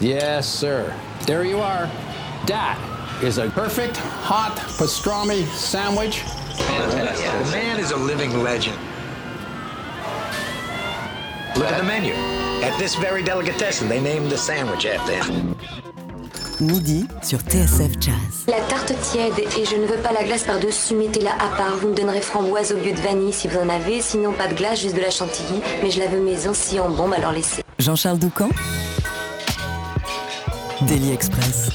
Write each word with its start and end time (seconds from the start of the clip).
Yes, 0.00 0.46
sir. 0.46 0.94
There 1.26 1.44
you 1.44 1.58
are. 1.58 1.88
That 2.46 2.78
is 3.22 3.38
a 3.38 3.48
perfect 3.48 3.96
hot 3.96 4.56
pastrami 4.76 5.46
sandwich. 5.54 6.22
The 6.58 7.48
man 7.50 7.80
is 7.80 7.92
a 7.92 7.96
living 7.96 8.42
legend. 8.42 8.76
Look 11.56 11.64
at 11.64 11.78
the 11.78 11.84
menu. 11.84 12.12
At 12.62 12.78
this 12.78 12.94
very 12.96 13.22
delicatessen, 13.22 13.88
they 13.88 14.00
named 14.00 14.30
the 14.30 14.36
sandwich 14.36 14.84
after 14.84 15.14
him. 15.14 15.56
Midi 16.60 17.06
sur 17.22 17.38
TSF 17.38 17.98
Jazz. 17.98 18.44
La 18.48 18.60
tarte 18.68 18.92
tiède 19.00 19.38
et 19.38 19.64
je 19.64 19.76
ne 19.76 19.86
veux 19.86 20.02
pas 20.02 20.12
la 20.12 20.24
glace 20.24 20.44
par-dessus, 20.44 20.94
mettez-la 20.94 21.32
à 21.32 21.56
part. 21.56 21.76
Vous 21.80 21.88
me 21.88 21.94
donnerez 21.94 22.20
framboise 22.20 22.72
au 22.72 22.76
lieu 22.76 22.92
de 22.92 23.00
vanille 23.00 23.32
si 23.32 23.48
vous 23.48 23.58
en 23.58 23.68
avez, 23.70 24.02
sinon 24.02 24.32
pas 24.32 24.48
de 24.48 24.54
glace, 24.54 24.80
juste 24.80 24.94
de 24.96 25.00
la 25.00 25.10
chantilly. 25.10 25.62
Mais 25.82 25.90
je 25.90 26.00
la 26.00 26.06
veux 26.06 26.20
maison, 26.20 26.52
si 26.52 26.78
en 26.78 26.90
bombe, 26.90 27.14
alors 27.14 27.32
laissez. 27.32 27.62
Jean-Charles 27.78 28.18
Doucan 28.18 28.48
Daily 30.82 31.10
Express. 31.10 31.70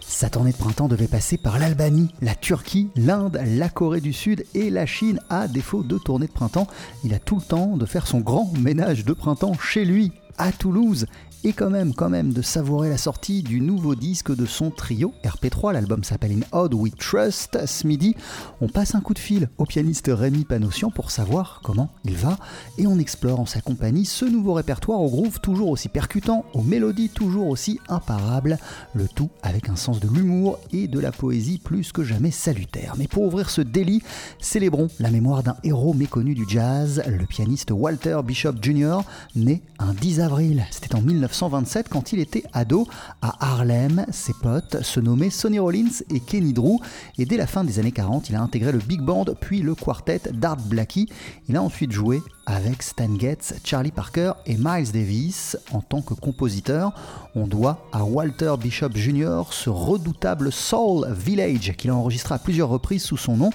Sa 0.00 0.28
tournée 0.28 0.52
de 0.52 0.56
printemps 0.56 0.88
devait 0.88 1.08
passer 1.08 1.38
par 1.38 1.58
l'Albanie, 1.58 2.10
la 2.20 2.34
Turquie, 2.34 2.90
l'Inde, 2.96 3.40
la 3.44 3.70
Corée 3.70 4.02
du 4.02 4.12
Sud 4.12 4.44
et 4.54 4.68
la 4.68 4.84
Chine. 4.84 5.20
À 5.30 5.48
défaut 5.48 5.82
de 5.82 5.96
tournée 5.96 6.26
de 6.26 6.32
printemps, 6.32 6.66
il 7.02 7.14
a 7.14 7.18
tout 7.18 7.36
le 7.36 7.42
temps 7.42 7.78
de 7.78 7.86
faire 7.86 8.06
son 8.06 8.20
grand 8.20 8.52
ménage 8.58 9.06
de 9.06 9.12
printemps 9.14 9.54
chez 9.58 9.86
lui, 9.86 10.12
à 10.36 10.52
Toulouse 10.52 11.06
et 11.46 11.52
quand 11.52 11.70
même, 11.70 11.94
quand 11.94 12.08
même, 12.08 12.32
de 12.32 12.42
savourer 12.42 12.88
la 12.88 12.98
sortie 12.98 13.44
du 13.44 13.60
nouveau 13.60 13.94
disque 13.94 14.34
de 14.34 14.46
son 14.46 14.70
trio 14.70 15.14
RP3. 15.22 15.74
L'album 15.74 16.02
s'appelle 16.02 16.32
In 16.32 16.40
Odd 16.50 16.74
We 16.74 16.92
Trust. 16.98 17.64
Ce 17.66 17.86
midi, 17.86 18.16
on 18.60 18.66
passe 18.66 18.96
un 18.96 19.00
coup 19.00 19.14
de 19.14 19.20
fil 19.20 19.48
au 19.56 19.64
pianiste 19.64 20.10
Rémi 20.12 20.44
Panossian 20.44 20.90
pour 20.90 21.12
savoir 21.12 21.60
comment 21.62 21.88
il 22.04 22.16
va 22.16 22.36
et 22.78 22.88
on 22.88 22.98
explore 22.98 23.38
en 23.38 23.46
sa 23.46 23.60
compagnie 23.60 24.06
ce 24.06 24.24
nouveau 24.24 24.54
répertoire 24.54 25.00
au 25.00 25.08
groove 25.08 25.38
toujours 25.38 25.68
aussi 25.68 25.88
percutant, 25.88 26.44
aux 26.52 26.64
mélodies 26.64 27.10
toujours 27.10 27.46
aussi 27.46 27.78
imparables, 27.88 28.58
le 28.94 29.06
tout 29.06 29.30
avec 29.44 29.68
un 29.68 29.76
sens 29.76 30.00
de 30.00 30.08
l'humour 30.08 30.58
et 30.72 30.88
de 30.88 30.98
la 30.98 31.12
poésie 31.12 31.58
plus 31.58 31.92
que 31.92 32.02
jamais 32.02 32.32
salutaire. 32.32 32.94
Mais 32.98 33.06
pour 33.06 33.22
ouvrir 33.22 33.50
ce 33.50 33.60
délit, 33.60 34.02
célébrons 34.40 34.88
la 34.98 35.12
mémoire 35.12 35.44
d'un 35.44 35.54
héros 35.62 35.94
méconnu 35.94 36.34
du 36.34 36.44
jazz, 36.48 37.04
le 37.06 37.24
pianiste 37.24 37.70
Walter 37.70 38.18
Bishop 38.24 38.54
Jr., 38.60 38.98
né 39.36 39.62
un 39.78 39.94
10 39.94 40.18
avril. 40.18 40.66
C'était 40.72 40.96
en 40.96 41.02
1900 41.02 41.35
1927 41.36 41.88
quand 41.90 42.12
il 42.14 42.20
était 42.20 42.44
ado 42.54 42.86
à 43.20 43.52
Harlem. 43.52 44.06
Ses 44.10 44.32
potes 44.32 44.82
se 44.82 45.00
nommaient 45.00 45.28
Sonny 45.28 45.58
Rollins 45.58 46.02
et 46.10 46.20
Kenny 46.20 46.54
Drew 46.54 46.78
et 47.18 47.26
dès 47.26 47.36
la 47.36 47.46
fin 47.46 47.62
des 47.62 47.78
années 47.78 47.92
40, 47.92 48.30
il 48.30 48.36
a 48.36 48.40
intégré 48.40 48.72
le 48.72 48.78
big 48.78 49.02
band 49.02 49.26
puis 49.38 49.60
le 49.60 49.74
quartet 49.74 50.22
d'Art 50.32 50.56
Blackie. 50.56 51.10
Il 51.48 51.56
a 51.56 51.62
ensuite 51.62 51.92
joué 51.92 52.22
avec 52.46 52.82
Stan 52.82 53.18
Getz, 53.18 53.54
Charlie 53.64 53.90
Parker 53.90 54.32
et 54.46 54.56
Miles 54.56 54.92
Davis 54.92 55.58
en 55.72 55.82
tant 55.82 56.00
que 56.00 56.14
compositeur. 56.14 56.94
On 57.34 57.46
doit 57.46 57.86
à 57.92 58.04
Walter 58.04 58.54
Bishop 58.58 58.92
Jr. 58.94 59.42
ce 59.50 59.68
redoutable 59.68 60.50
Soul 60.50 61.06
Village 61.12 61.74
qu'il 61.76 61.90
a 61.90 61.94
enregistré 61.94 62.34
à 62.34 62.38
plusieurs 62.38 62.70
reprises 62.70 63.02
sous 63.02 63.18
son 63.18 63.36
nom 63.36 63.50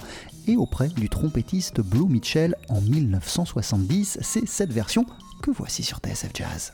et 0.46 0.56
auprès 0.56 0.88
du 0.88 1.08
trompettiste 1.08 1.80
Blue 1.80 2.06
Mitchell 2.06 2.54
en 2.68 2.80
1970. 2.80 4.18
C'est 4.20 4.46
cette 4.46 4.72
version 4.72 5.04
que 5.42 5.50
voici 5.50 5.82
sur 5.82 5.98
TSF 5.98 6.30
Jazz. 6.32 6.72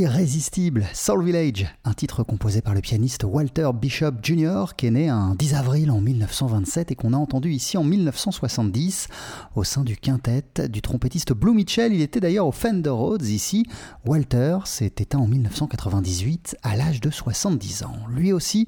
Irrésistible, 0.00 0.86
Soul 0.94 1.24
Village, 1.24 1.66
titre 2.00 2.22
composé 2.22 2.62
par 2.62 2.72
le 2.72 2.80
pianiste 2.80 3.24
Walter 3.24 3.68
Bishop 3.78 4.12
Jr., 4.22 4.72
qui 4.74 4.86
est 4.86 4.90
né 4.90 5.10
un 5.10 5.34
10 5.34 5.52
avril 5.52 5.90
en 5.90 6.00
1927 6.00 6.90
et 6.90 6.94
qu'on 6.94 7.12
a 7.12 7.18
entendu 7.18 7.52
ici 7.52 7.76
en 7.76 7.84
1970 7.84 9.08
au 9.54 9.64
sein 9.64 9.84
du 9.84 9.98
quintet 9.98 10.70
du 10.70 10.80
trompettiste 10.80 11.34
Blue 11.34 11.52
Mitchell. 11.52 11.92
Il 11.92 12.00
était 12.00 12.20
d'ailleurs 12.20 12.46
au 12.46 12.52
Fender 12.52 12.88
Rhodes 12.88 13.26
ici. 13.26 13.66
Walter 14.06 14.60
s'est 14.64 14.86
éteint 14.86 15.18
en 15.18 15.26
1998 15.26 16.56
à 16.62 16.74
l'âge 16.74 17.02
de 17.02 17.10
70 17.10 17.82
ans. 17.82 17.96
Lui 18.08 18.32
aussi, 18.32 18.66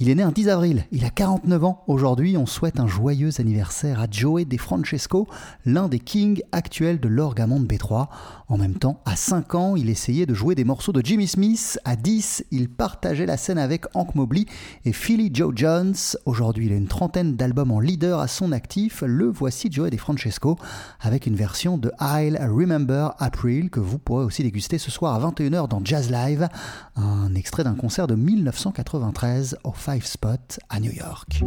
il 0.00 0.08
est 0.08 0.16
né 0.16 0.24
un 0.24 0.32
10 0.32 0.48
avril. 0.48 0.84
Il 0.90 1.04
a 1.04 1.10
49 1.10 1.64
ans. 1.64 1.84
Aujourd'hui, 1.86 2.36
on 2.36 2.46
souhaite 2.46 2.80
un 2.80 2.88
joyeux 2.88 3.30
anniversaire 3.38 4.00
à 4.00 4.08
Joey 4.10 4.44
De 4.44 4.56
Francesco, 4.56 5.28
l'un 5.64 5.86
des 5.86 6.00
kings 6.00 6.42
actuels 6.50 6.98
de 6.98 7.06
l'orgue 7.06 7.38
B3. 7.38 8.08
En 8.48 8.58
même 8.58 8.74
temps, 8.74 9.00
à 9.04 9.14
5 9.14 9.54
ans, 9.54 9.76
il 9.76 9.88
essayait 9.88 10.26
de 10.26 10.34
jouer 10.34 10.54
des 10.54 10.64
morceaux 10.64 10.92
de 10.92 11.00
Jimmy 11.04 11.28
Smith. 11.28 11.78
À 11.84 11.96
10, 11.96 12.44
il 12.50 12.68
partageait 12.72 13.26
la 13.26 13.36
scène 13.36 13.58
avec 13.58 13.84
Hank 13.94 14.14
Mobley 14.14 14.46
et 14.84 14.92
Philly 14.92 15.30
Joe 15.32 15.52
Jones. 15.54 15.94
Aujourd'hui, 16.26 16.66
il 16.66 16.72
a 16.72 16.76
une 16.76 16.88
trentaine 16.88 17.36
d'albums 17.36 17.70
en 17.70 17.80
leader 17.80 18.18
à 18.18 18.28
son 18.28 18.52
actif. 18.52 19.02
Le 19.06 19.26
voici 19.26 19.68
Joey 19.70 19.90
DeFrancesco 19.90 20.58
avec 21.00 21.26
une 21.26 21.36
version 21.36 21.78
de 21.78 21.92
I'll 22.00 22.38
Remember 22.38 23.10
April 23.18 23.70
que 23.70 23.80
vous 23.80 23.98
pourrez 23.98 24.24
aussi 24.24 24.42
déguster 24.42 24.78
ce 24.78 24.90
soir 24.90 25.14
à 25.14 25.30
21h 25.30 25.68
dans 25.68 25.84
Jazz 25.84 26.10
Live, 26.10 26.48
un 26.96 27.34
extrait 27.34 27.64
d'un 27.64 27.74
concert 27.74 28.06
de 28.06 28.14
1993 28.14 29.58
au 29.64 29.72
Five 29.72 30.04
Spot 30.04 30.58
à 30.68 30.80
New 30.80 30.92
York. 30.92 31.44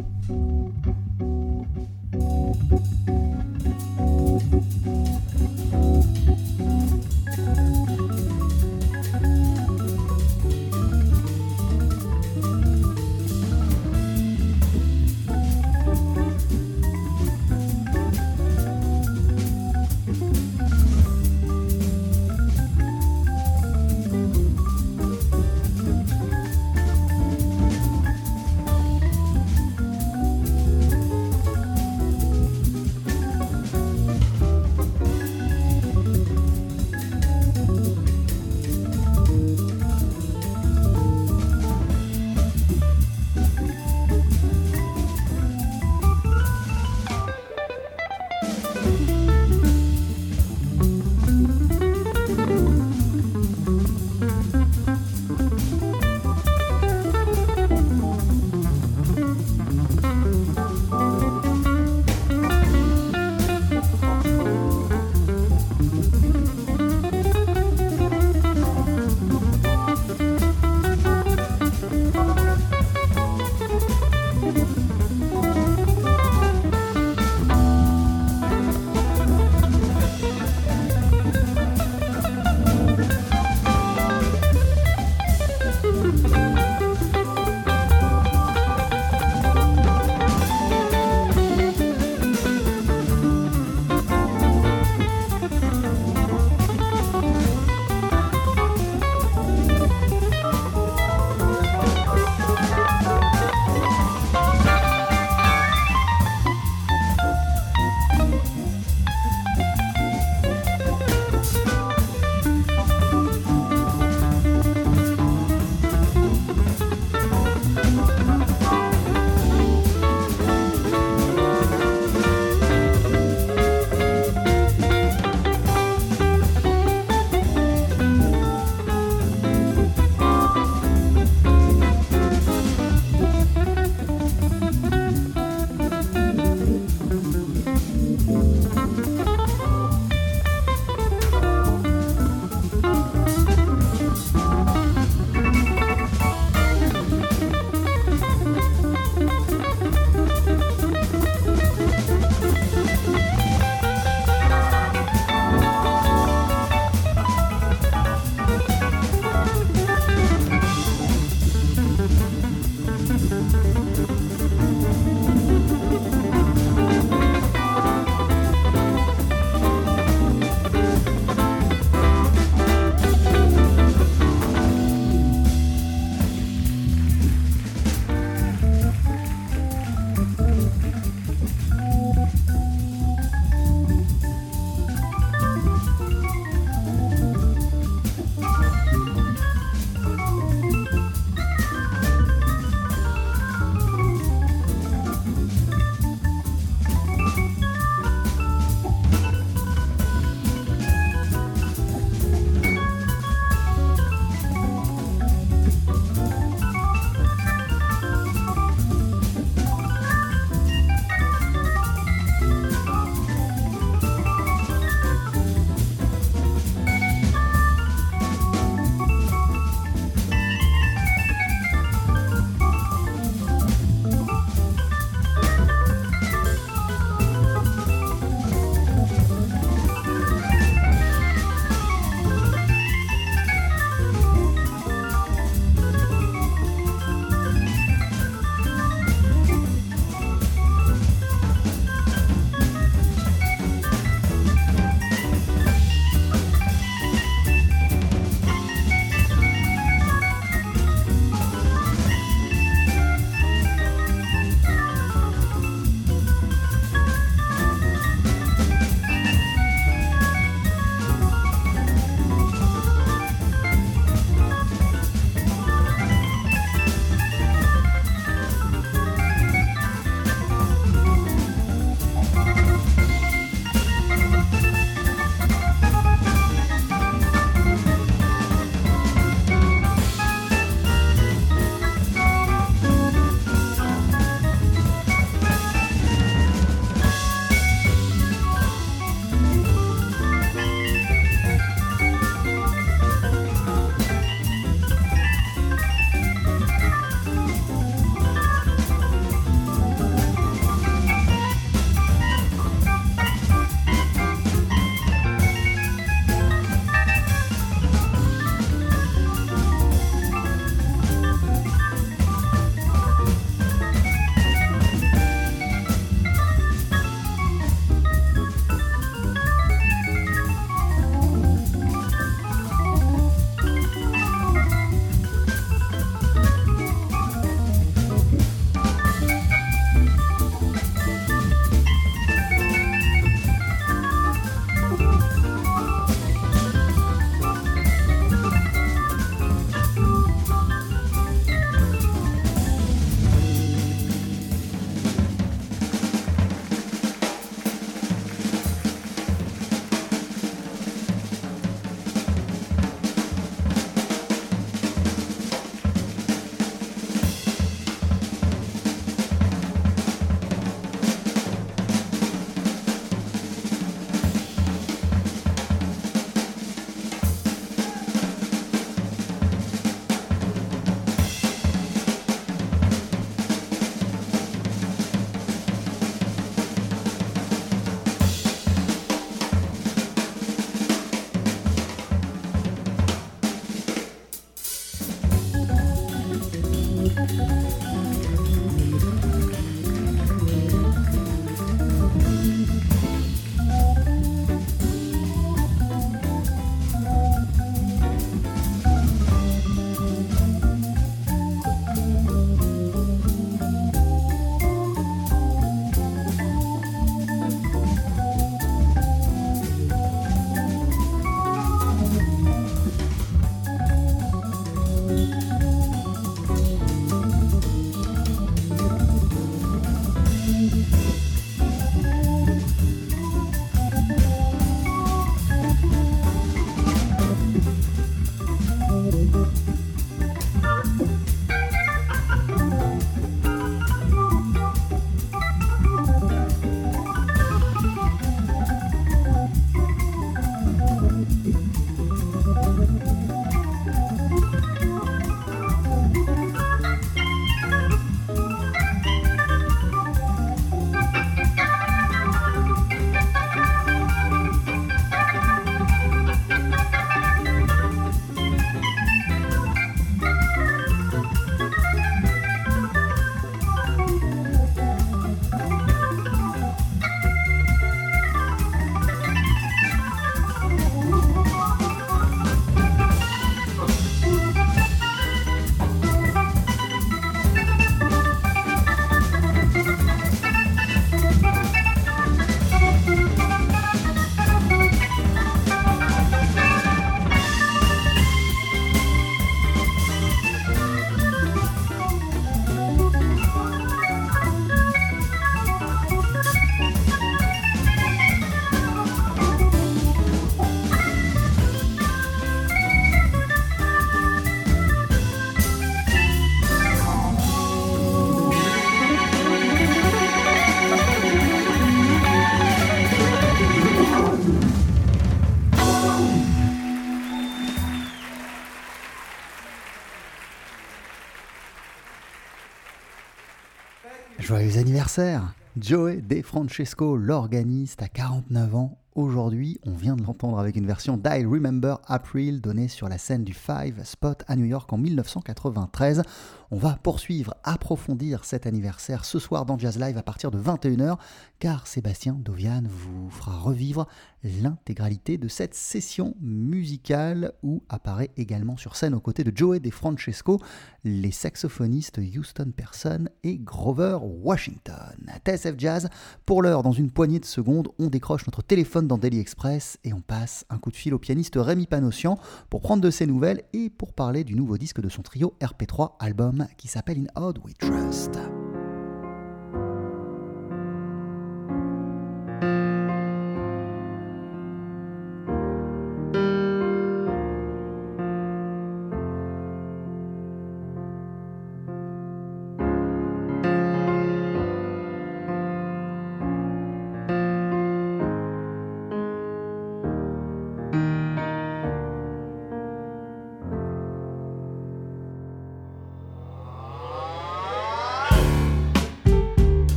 Anniversaire 525.06 525.54
Joey 525.80 526.22
De 526.22 527.16
l'organiste, 527.16 528.02
à 528.02 528.08
49 528.08 528.76
ans. 528.76 528.98
Aujourd'hui, 529.14 529.78
on 529.86 529.92
vient 529.92 530.16
de 530.16 530.24
l'entendre 530.24 530.58
avec 530.58 530.76
une 530.76 530.88
version 530.88 531.16
d'I 531.16 531.46
Remember 531.46 531.98
April 532.08 532.60
donnée 532.60 532.88
sur 532.88 533.08
la 533.08 533.20
scène 533.20 533.44
du 533.44 533.54
Five 533.54 534.04
Spot 534.04 534.44
à 534.48 534.56
New 534.56 534.66
York 534.66 534.92
en 534.92 534.98
1993. 534.98 536.24
On 536.72 536.78
va 536.78 536.98
poursuivre, 537.02 537.54
approfondir 537.64 538.44
cet 538.44 538.66
anniversaire 538.66 539.24
ce 539.24 539.38
soir 539.38 539.66
dans 539.66 539.78
Jazz 539.78 540.00
Live 540.00 540.18
à 540.18 540.24
partir 540.24 540.50
de 540.50 540.60
21h, 540.60 541.18
car 541.60 541.86
Sébastien 541.86 542.34
Dovian 542.34 542.82
vous 542.88 543.30
fera 543.30 543.60
revivre 543.60 544.08
l'intégralité 544.44 545.38
de 545.38 545.48
cette 545.48 545.76
session 545.76 546.36
musicale 546.42 547.54
où 547.64 547.84
apparaît 547.90 548.32
également 548.38 548.78
sur 548.78 548.96
scène 548.96 549.14
aux 549.14 549.20
côtés 549.20 549.44
de 549.44 549.56
Joey 549.56 549.80
De 549.80 549.90
Francesco 549.90 550.60
les 551.04 551.32
saxophonistes 551.32 552.20
Houston 552.36 552.72
Person 552.76 553.26
et 553.44 553.58
Grover 553.58 554.18
Washington. 554.22 555.16
TSF 555.46 555.76
Jazz, 555.78 556.10
pour 556.46 556.62
l'heure, 556.62 556.84
dans 556.84 556.92
une 556.92 557.12
poignée 557.12 557.40
de 557.40 557.46
secondes, 557.46 557.90
on 558.00 558.08
décroche 558.08 558.46
notre 558.48 558.64
téléphone 558.64 559.08
dans 559.08 559.18
Daily 559.18 559.40
Express 559.40 559.98
et 560.04 560.14
on 560.14 560.22
passe 560.22 560.66
un 560.70 560.78
coup 560.78 560.92
de 560.92 560.96
fil 560.96 561.14
au 561.14 561.20
pianiste 561.20 561.56
Rémi 561.58 561.86
Panossian 561.86 562.40
pour 562.70 562.82
prendre 562.82 563.02
de 563.02 563.12
ses 563.12 563.28
nouvelles 563.28 563.64
et 563.74 563.90
pour 563.90 564.14
parler 564.14 564.44
du 564.44 564.56
nouveau 564.56 564.78
disque 564.78 565.02
de 565.02 565.10
son 565.10 565.22
trio 565.22 565.56
RP3 565.62 566.14
album 566.20 566.55
qui 566.78 566.88
s'appelle 566.88 567.18
In 567.20 567.28
Odd 567.36 567.60
We 567.64 567.74
Trust. 567.78 568.65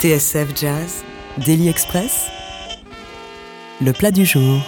TSF 0.00 0.56
Jazz, 0.56 1.04
Daily 1.44 1.68
Express, 1.68 2.30
le 3.82 3.92
plat 3.92 4.10
du 4.10 4.24
jour. 4.24 4.62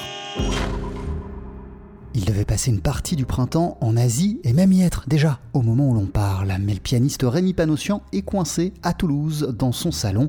Il 2.15 2.27
devait 2.27 2.45
passer 2.45 2.71
une 2.71 2.83
partie 2.83 3.17
du 3.17 3.25
printemps 3.25 3.79
en 3.81 3.97
Asie 3.97 4.39
et 4.45 4.53
même 4.53 4.71
y 4.71 4.83
être 4.83 5.05
déjà 5.09 5.41
au 5.55 5.63
moment 5.63 5.89
où 5.89 5.95
l'on 5.95 6.07
parle. 6.07 6.55
Mais 6.61 6.75
le 6.75 6.81
pianiste 6.81 7.23
Rémi 7.23 7.55
Panossian 7.55 8.03
est 8.13 8.21
coincé 8.21 8.75
à 8.83 8.93
Toulouse 8.93 9.55
dans 9.59 9.73
son 9.73 9.93
salon. 9.93 10.29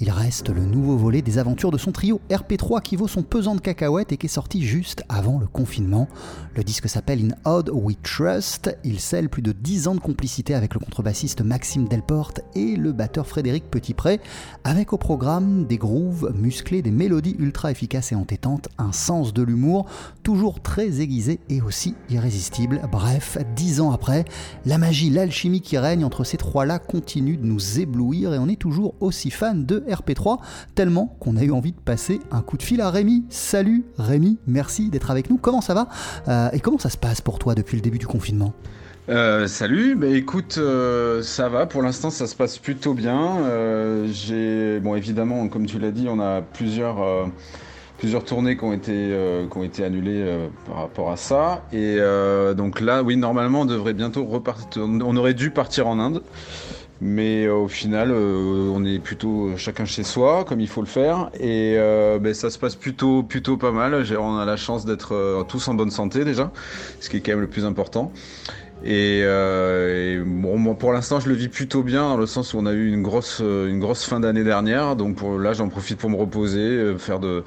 Il 0.00 0.10
reste 0.10 0.48
le 0.48 0.64
nouveau 0.64 0.96
volet 0.96 1.22
des 1.22 1.38
aventures 1.38 1.70
de 1.70 1.78
son 1.78 1.92
trio 1.92 2.20
RP3 2.30 2.80
qui 2.80 2.96
vaut 2.96 3.06
son 3.06 3.22
pesant 3.22 3.54
de 3.54 3.60
cacahuètes 3.60 4.12
et 4.12 4.16
qui 4.16 4.26
est 4.26 4.30
sorti 4.30 4.62
juste 4.62 5.04
avant 5.08 5.38
le 5.38 5.46
confinement. 5.46 6.08
Le 6.56 6.64
disque 6.64 6.88
s'appelle 6.88 7.20
In 7.22 7.34
Odd 7.44 7.70
We 7.72 7.96
Trust. 8.02 8.76
Il 8.82 8.98
scelle 8.98 9.28
plus 9.28 9.42
de 9.42 9.52
10 9.52 9.88
ans 9.88 9.94
de 9.94 10.00
complicité 10.00 10.54
avec 10.54 10.74
le 10.74 10.80
contrebassiste 10.80 11.42
Maxime 11.42 11.86
Delporte 11.86 12.40
et 12.56 12.74
le 12.76 12.92
batteur 12.92 13.26
Frédéric 13.26 13.70
Petitpré, 13.70 14.20
avec 14.64 14.92
au 14.92 14.98
programme 14.98 15.66
des 15.66 15.78
grooves 15.78 16.32
musclés, 16.34 16.82
des 16.82 16.90
mélodies 16.90 17.36
ultra 17.38 17.70
efficaces 17.70 18.10
et 18.10 18.16
entêtantes, 18.16 18.68
un 18.78 18.92
sens 18.92 19.34
de 19.34 19.42
l'humour 19.42 19.86
toujours 20.22 20.60
très 20.60 21.00
aiguisé 21.00 21.19
et 21.28 21.60
aussi 21.60 21.94
irrésistible. 22.08 22.80
Bref, 22.90 23.38
10 23.54 23.80
ans 23.80 23.92
après, 23.92 24.24
la 24.64 24.78
magie, 24.78 25.10
l'alchimie 25.10 25.60
qui 25.60 25.78
règne 25.78 26.04
entre 26.04 26.24
ces 26.24 26.36
trois-là 26.36 26.78
continue 26.78 27.36
de 27.36 27.44
nous 27.44 27.80
éblouir 27.80 28.34
et 28.34 28.38
on 28.38 28.48
est 28.48 28.58
toujours 28.58 28.94
aussi 29.00 29.30
fan 29.30 29.64
de 29.66 29.80
RP3, 29.88 30.38
tellement 30.74 31.16
qu'on 31.20 31.36
a 31.36 31.42
eu 31.42 31.50
envie 31.50 31.72
de 31.72 31.80
passer 31.80 32.20
un 32.30 32.40
coup 32.42 32.56
de 32.56 32.62
fil 32.62 32.80
à 32.80 32.90
Rémi. 32.90 33.24
Salut 33.28 33.84
Rémi, 33.98 34.38
merci 34.46 34.88
d'être 34.88 35.10
avec 35.10 35.30
nous. 35.30 35.36
Comment 35.36 35.60
ça 35.60 35.74
va? 35.74 35.88
Euh, 36.28 36.50
Et 36.52 36.60
comment 36.60 36.78
ça 36.78 36.90
se 36.90 36.98
passe 36.98 37.20
pour 37.20 37.38
toi 37.38 37.54
depuis 37.54 37.76
le 37.76 37.82
début 37.82 37.98
du 37.98 38.06
confinement? 38.06 38.52
Euh, 39.08 39.48
salut, 39.48 39.96
bah 39.96 40.06
écoute, 40.06 40.56
euh, 40.58 41.20
ça 41.22 41.48
va, 41.48 41.66
pour 41.66 41.82
l'instant 41.82 42.10
ça 42.10 42.28
se 42.28 42.36
passe 42.36 42.58
plutôt 42.58 42.94
bien. 42.94 43.38
J'ai, 44.12 44.78
bon 44.80 44.94
évidemment, 44.94 45.48
comme 45.48 45.66
tu 45.66 45.78
l'as 45.78 45.90
dit, 45.90 46.06
on 46.08 46.20
a 46.20 46.42
plusieurs, 46.42 47.30
plusieurs 48.00 48.24
tournées 48.24 48.56
qui 48.56 48.64
ont 48.64 48.72
été, 48.72 48.92
euh, 48.94 49.46
qui 49.46 49.58
ont 49.58 49.62
été 49.62 49.84
annulées 49.84 50.22
euh, 50.24 50.48
par 50.66 50.76
rapport 50.76 51.10
à 51.10 51.16
ça. 51.16 51.66
Et 51.70 51.96
euh, 51.98 52.54
donc 52.54 52.80
là, 52.80 53.02
oui, 53.02 53.18
normalement 53.18 53.60
on 53.60 53.64
devrait 53.66 53.92
bientôt 53.92 54.24
repartir, 54.24 54.82
on 54.86 55.16
aurait 55.16 55.34
dû 55.34 55.50
partir 55.50 55.86
en 55.86 56.00
Inde. 56.00 56.22
Mais 57.02 57.48
au 57.48 57.68
final, 57.68 58.12
on 58.12 58.84
est 58.84 58.98
plutôt 58.98 59.56
chacun 59.56 59.86
chez 59.86 60.02
soi, 60.02 60.44
comme 60.44 60.60
il 60.60 60.68
faut 60.68 60.82
le 60.82 60.86
faire, 60.86 61.30
et 61.40 61.76
ben, 62.20 62.34
ça 62.34 62.50
se 62.50 62.58
passe 62.58 62.74
plutôt 62.74 63.22
plutôt 63.22 63.56
pas 63.56 63.72
mal. 63.72 64.04
On 64.18 64.36
a 64.36 64.44
la 64.44 64.58
chance 64.58 64.84
d'être 64.84 65.46
tous 65.48 65.66
en 65.68 65.72
bonne 65.72 65.90
santé 65.90 66.26
déjà, 66.26 66.52
ce 67.00 67.08
qui 67.08 67.16
est 67.16 67.20
quand 67.20 67.32
même 67.32 67.40
le 67.40 67.46
plus 67.46 67.64
important. 67.64 68.12
Et, 68.82 69.22
euh, 69.24 70.16
et 70.16 70.24
bon, 70.24 70.74
pour 70.74 70.92
l'instant, 70.92 71.20
je 71.20 71.28
le 71.28 71.34
vis 71.34 71.48
plutôt 71.48 71.82
bien 71.82 72.02
dans 72.08 72.16
le 72.16 72.26
sens 72.26 72.54
où 72.54 72.58
on 72.58 72.66
a 72.66 72.72
eu 72.72 72.88
une 72.88 73.02
grosse 73.02 73.40
euh, 73.42 73.68
une 73.68 73.78
grosse 73.78 74.04
fin 74.04 74.20
d'année 74.20 74.44
dernière, 74.44 74.96
donc 74.96 75.16
pour, 75.16 75.38
là, 75.38 75.52
j'en 75.52 75.68
profite 75.68 75.98
pour 75.98 76.08
me 76.08 76.16
reposer, 76.16 76.60
euh, 76.60 76.98
faire 76.98 77.20
de 77.20 77.44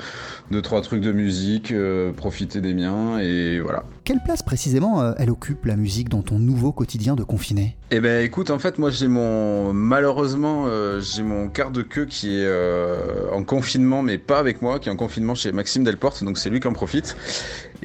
deux 0.52 0.62
trois 0.62 0.82
trucs 0.82 1.02
de 1.02 1.12
musique, 1.12 1.74
profiter 2.15 2.62
des 2.62 2.74
miens, 2.74 3.19
et 3.19 3.60
voilà. 3.60 3.84
Quelle 4.06 4.20
place 4.20 4.44
précisément 4.44 5.02
euh, 5.02 5.13
elle 5.18 5.30
occupe 5.30 5.63
la 5.63 5.78
musique 5.78 6.10
dans 6.10 6.24
ton 6.24 6.38
nouveau 6.38 6.74
quotidien 6.74 7.16
de 7.16 7.24
confiné? 7.24 7.78
Eh 7.89 8.02
ben 8.02 8.22
écoute, 8.22 8.50
en 8.50 8.60
fait 8.60 8.78
moi 8.78 8.89
j'ai 8.89 9.08
mon 9.08 9.72
malheureusement 9.72 10.66
euh, 10.68 11.00
j'ai 11.00 11.24
mon 11.24 11.48
quart 11.48 11.72
de 11.72 11.84
queue 11.84 12.06
qui 12.06 12.36
est 12.36 12.46
euh, 12.46 13.32
en 13.32 13.44
confinement 13.46 14.02
mais 14.02 14.18
pas 14.18 14.39
avec 14.39 14.62
moi, 14.62 14.80
qui 14.80 14.89
est 14.89 14.92
en 14.92 14.98
confinement 14.98 15.36
chez 15.36 15.54
Maxime 15.54 15.86
Delporte, 15.86 16.22
donc 16.26 16.38
c'est 16.38 16.50
lui 16.50 16.60
qui 16.60 16.68
en 16.68 16.74
profite. 16.74 17.16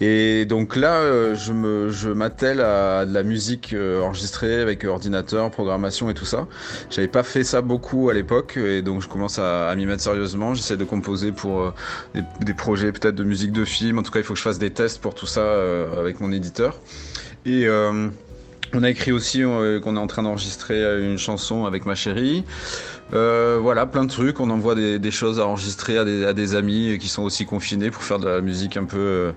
Et 0.01 0.45
donc 0.45 0.75
là 0.75 1.35
je 1.35 1.53
me 1.53 1.91
je 1.91 2.09
m'attelle 2.09 2.61
à 2.61 3.07
de 3.07 3.15
la 3.15 3.23
musique 3.23 3.75
enregistrée 4.03 4.61
avec 4.61 4.85
ordinateur, 4.85 5.51
programmation 5.53 6.11
et 6.11 6.15
tout 6.15 6.25
ça. 6.25 6.49
J'avais 6.91 7.09
pas 7.09 7.23
fait 7.23 7.45
ça 7.45 7.63
beaucoup 7.63 8.09
à 8.09 8.15
l'époque 8.15 8.57
et 8.57 8.83
donc 8.83 9.03
je 9.03 9.09
commence 9.09 9.39
à, 9.39 9.73
m'y 9.77 9.87
mettre 9.87 10.03
sérieusement. 10.03 10.55
J'essaie 10.55 10.77
de 10.77 10.85
composer 10.85 11.33
pour 11.33 11.75
des, 12.15 12.55
projets 12.55 12.93
peut-être 12.93 13.17
de 13.17 13.25
musique 13.25 13.53
de 13.53 13.65
film. 13.65 13.99
En 13.99 14.03
tout 14.03 14.13
cas 14.13 14.21
il 14.21 14.25
faut 14.25 14.35
que 14.35 14.39
je 14.39 14.45
fasse 14.45 14.59
des 14.59 14.71
tests 14.71 15.01
pour 15.01 15.15
tout 15.15 15.27
ça 15.27 15.43
mon 16.21 16.33
éditeur. 16.33 16.81
Et 17.47 17.66
euh, 17.66 18.09
on 18.75 18.83
a 18.83 18.90
écrit 18.90 19.12
aussi 19.12 19.42
euh, 19.42 19.81
qu'on 19.81 19.97
est 19.97 20.01
en 20.01 20.07
train 20.07 20.23
d'enregistrer 20.23 20.83
euh, 20.83 21.11
une 21.11 21.18
chanson 21.18 21.64
avec 21.64 21.87
ma 21.87 21.94
chérie. 21.94 22.44
Voilà, 23.11 23.87
plein 23.87 24.05
de 24.05 24.11
trucs. 24.11 24.38
On 24.40 24.51
envoie 24.51 24.75
des, 24.75 25.11
choses 25.11 25.40
à 25.40 25.47
enregistrer 25.47 25.97
à 25.97 26.05
des, 26.05 26.55
amis 26.55 26.99
qui 27.01 27.09
sont 27.09 27.23
aussi 27.23 27.47
confinés 27.47 27.90
pour 27.90 28.03
faire 28.03 28.18
de 28.18 28.29
la 28.29 28.40
musique 28.42 28.77
un 28.77 28.85
peu 28.85 29.33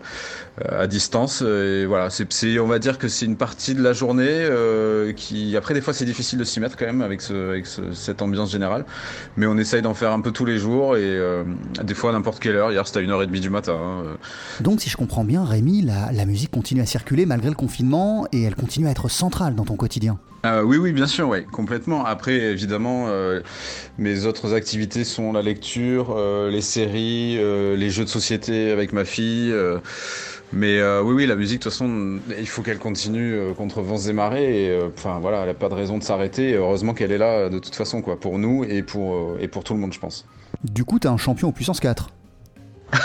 à 0.68 0.86
distance. 0.88 1.42
Et 1.42 1.86
voilà, 1.86 2.10
c'est, 2.10 2.32
c'est- 2.34 2.60
on 2.60 2.68
va 2.68 2.78
dire 2.80 2.98
que 2.98 3.08
c'est 3.08 3.26
une 3.26 3.38
partie 3.38 3.74
de 3.74 3.82
la 3.82 3.94
journée 3.94 4.26
euh, 4.28 5.14
qui, 5.14 5.56
après, 5.58 5.74
des 5.74 5.82
fois, 5.82 5.94
c'est 5.94 6.06
difficile 6.06 6.38
de 6.40 6.44
s'y 6.44 6.60
mettre 6.60 6.76
quand 6.78 6.86
même 6.86 7.02
avec, 7.02 7.22
ce, 7.22 7.50
avec 7.50 7.66
ce- 7.66 7.94
cette 7.94 8.22
ambiance 8.22 8.52
générale. 8.52 8.86
Mais 9.38 9.46
on 9.46 9.58
essaye 9.58 9.82
d'en 9.82 9.94
faire 9.94 10.12
un 10.12 10.22
peu 10.22 10.32
tous 10.32 10.46
les 10.46 10.58
jours 10.58 10.98
et 10.98 11.02
euh, 11.04 11.44
des 11.84 11.94
fois 11.94 12.10
à 12.10 12.14
n'importe 12.14 12.40
quelle 12.42 12.56
heure. 12.56 12.72
Hier, 12.72 12.86
c'était 12.86 13.00
à 13.00 13.04
1h30 13.04 13.40
du 13.40 13.50
matin. 13.50 13.78
hein. 13.82 14.04
Donc 14.60 14.82
si 14.82 14.90
je 14.90 14.98
comprends 14.98 15.24
bien, 15.24 15.44
Rémi, 15.46 15.82
la, 15.82 16.12
la 16.12 16.26
musique 16.26 16.52
continue 16.52 16.82
à 16.82 16.86
circuler 16.86 17.26
malgré 17.26 17.50
le 17.50 17.56
confinement 17.56 18.28
et 18.32 18.44
elle 18.44 18.56
continue 18.56 18.88
à 18.88 18.92
être 18.92 19.10
centrale 19.10 19.56
dans 19.56 19.66
ton 19.66 19.76
quotidien. 19.78 20.20
Euh, 20.46 20.64
oui, 20.64 20.78
oui, 20.78 20.92
bien 20.92 21.06
sûr, 21.06 21.30
oui, 21.30 21.46
complètement. 21.46 22.04
Après, 22.04 22.34
évidemment, 22.34 23.06
euh, 23.10 23.42
mes 24.00 24.26
autres 24.26 24.56
activités 24.56 25.04
sont 25.04 25.32
la 25.34 25.44
lecture, 25.44 26.16
euh, 26.18 26.50
les 26.50 26.62
séries, 26.62 27.38
euh, 27.40 27.76
les 27.76 27.92
jeux 27.92 28.06
de 28.06 28.10
société 28.10 28.72
avec 28.72 28.92
ma 28.92 29.06
fille. 29.06 29.54
Mais 30.54 30.80
euh, 30.80 31.02
oui, 31.02 31.14
oui, 31.14 31.26
la 31.26 31.36
musique, 31.36 31.60
de 31.60 31.64
toute 31.64 31.72
façon, 31.72 32.20
il 32.38 32.48
faut 32.48 32.62
qu'elle 32.62 32.80
continue 32.80 33.34
euh, 33.34 33.54
contre 33.54 33.82
vents 33.82 33.98
et 33.98 34.14
marées. 34.14 34.66
Et 34.66 34.70
euh, 34.70 34.90
enfin, 34.96 35.20
voilà, 35.20 35.42
elle 35.42 35.48
n'a 35.48 35.54
pas 35.54 35.70
de 35.70 35.74
raison 35.74 35.98
de 35.98 36.04
s'arrêter. 36.04 36.54
Heureusement 36.56 36.94
qu'elle 36.94 37.12
est 37.12 37.18
là, 37.18 37.50
de 37.50 37.60
toute 37.60 37.76
façon, 37.76 38.02
quoi, 38.02 38.20
pour 38.20 38.38
nous 38.38 38.66
et 38.66 38.84
pour, 38.84 39.38
et 39.40 39.48
pour 39.48 39.64
tout 39.64 39.74
le 39.74 39.80
monde, 39.80 39.94
je 39.94 40.00
pense. 40.00 40.26
Du 40.64 40.84
coup, 40.84 41.00
t'es 41.00 41.08
un 41.08 41.18
champion 41.18 41.50
au 41.50 41.52
puissance 41.52 41.80
4. 41.80 42.10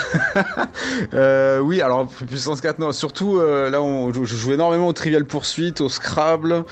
Euh, 1.13 1.59
oui, 1.59 1.81
alors 1.81 2.07
puissance 2.07 2.59
4, 2.59 2.79
non. 2.79 2.91
Surtout, 2.91 3.39
là, 3.39 3.81
on, 3.81 4.11
je 4.11 4.35
joue 4.35 4.51
énormément 4.51 4.87
au 4.87 4.93
Trivial 4.93 5.25
Poursuite, 5.25 5.79
au 5.79 5.89
Scrabble. 5.89 6.65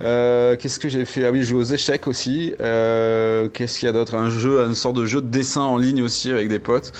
Qu'est-ce 0.00 0.78
que 0.80 0.88
j'ai 0.88 1.04
fait? 1.04 1.24
Ah 1.24 1.30
oui, 1.30 1.42
je 1.42 1.50
joue 1.50 1.58
aux 1.58 1.64
échecs 1.64 2.08
aussi. 2.08 2.52
Qu'est-ce 2.58 3.78
qu'il 3.78 3.86
y 3.86 3.88
a 3.88 3.92
d'autre? 3.92 4.16
Un 4.16 4.28
jeu, 4.28 4.60
une 4.60 4.74
sorte 4.74 4.96
de 4.96 5.06
jeu 5.06 5.22
de 5.22 5.28
dessin 5.28 5.62
en 5.62 5.78
ligne 5.78 6.02
aussi 6.02 6.30
avec 6.30 6.48
des 6.48 6.58
potes. 6.58 6.92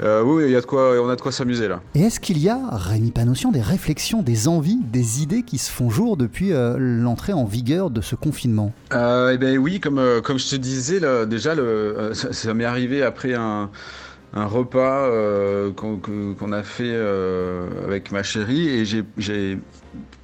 Euh, 0.00 0.22
oui, 0.22 0.44
il 0.46 0.50
y 0.52 0.56
a 0.56 0.60
de 0.60 0.66
quoi, 0.66 0.92
on 1.02 1.08
a 1.08 1.16
de 1.16 1.20
quoi 1.20 1.32
s'amuser 1.32 1.66
là. 1.68 1.80
Et 1.94 2.02
est-ce 2.02 2.20
qu'il 2.20 2.38
y 2.38 2.48
a, 2.48 2.58
Rémi 2.70 3.10
Panossian, 3.10 3.50
des 3.50 3.60
réflexions, 3.60 4.22
des 4.22 4.46
envies, 4.46 4.78
des 4.92 5.22
idées 5.22 5.42
qui 5.42 5.58
se 5.58 5.70
font 5.70 5.90
jour 5.90 6.16
depuis 6.16 6.52
euh, 6.52 6.76
l'entrée 6.78 7.32
en 7.32 7.44
vigueur 7.44 7.90
de 7.90 8.00
ce 8.00 8.14
confinement? 8.14 8.72
Euh, 8.92 9.32
eh 9.34 9.38
ben 9.38 9.58
oui, 9.58 9.80
comme, 9.80 10.00
comme 10.22 10.38
je 10.38 10.50
te 10.50 10.56
disais, 10.56 11.00
là, 11.00 11.26
déjà, 11.26 11.54
le, 11.54 12.10
ça, 12.14 12.32
ça 12.32 12.54
m'est 12.54 12.64
arrivé 12.64 13.02
après 13.02 13.34
un, 13.34 13.70
un 14.34 14.46
repas 14.46 15.08
qu'on 15.74 16.52
a 16.52 16.62
fait 16.62 16.94
avec 17.84 18.12
ma 18.12 18.22
chérie 18.22 18.68
et 18.68 18.84
j'ai- 18.84 19.58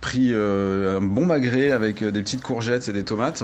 pris 0.00 0.34
un 0.34 1.00
bon 1.00 1.24
magret 1.24 1.70
avec 1.70 2.04
des 2.04 2.22
petites 2.22 2.42
courgettes 2.42 2.88
et 2.90 2.92
des 2.92 3.04
tomates. 3.04 3.42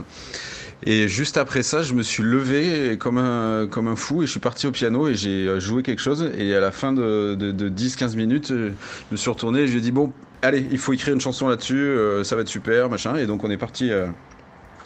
Et 0.85 1.09
juste 1.09 1.37
après 1.37 1.63
ça, 1.63 1.83
je 1.83 1.93
me 1.93 2.03
suis 2.03 2.23
levé 2.23 2.97
comme 2.99 3.19
un, 3.19 3.97
fou 3.97 4.23
et 4.23 4.27
je 4.27 4.31
suis 4.31 4.41
parti 4.41 4.67
au 4.67 4.73
piano 4.73 5.09
et 5.09 5.15
j'ai 5.15 5.47
euh, 5.47 5.61
joué 5.61 5.83
quelque 5.83 6.01
chose. 6.01 6.31
Et 6.39 6.55
à 6.55 6.61
la 6.61 6.71
fin 6.71 6.93
de, 6.93 7.35
de, 7.35 7.53
de 7.53 7.69
10-15 7.69 8.17
minutes, 8.17 8.51
euh, 8.51 8.71
je 9.11 9.15
me 9.15 9.17
suis 9.17 9.31
retourné 9.31 9.61
et 9.61 9.67
je 9.67 9.73
lui 9.73 9.79
ai 9.79 9.83
dit, 9.83 9.93
bon, 9.93 10.13
allez, 10.41 10.67
il 10.71 10.79
faut 10.79 10.93
écrire 10.95 11.13
une 11.13 11.21
chanson 11.21 11.49
là-dessus, 11.49 11.77
euh, 11.77 12.25
ça 12.25 12.35
va 12.35 12.43
être 12.43 12.49
super, 12.49 12.89
machin. 12.89 13.17
Et 13.17 13.27
donc 13.27 13.45
on 13.45 13.51
est 13.51 13.59
parti 13.59 13.91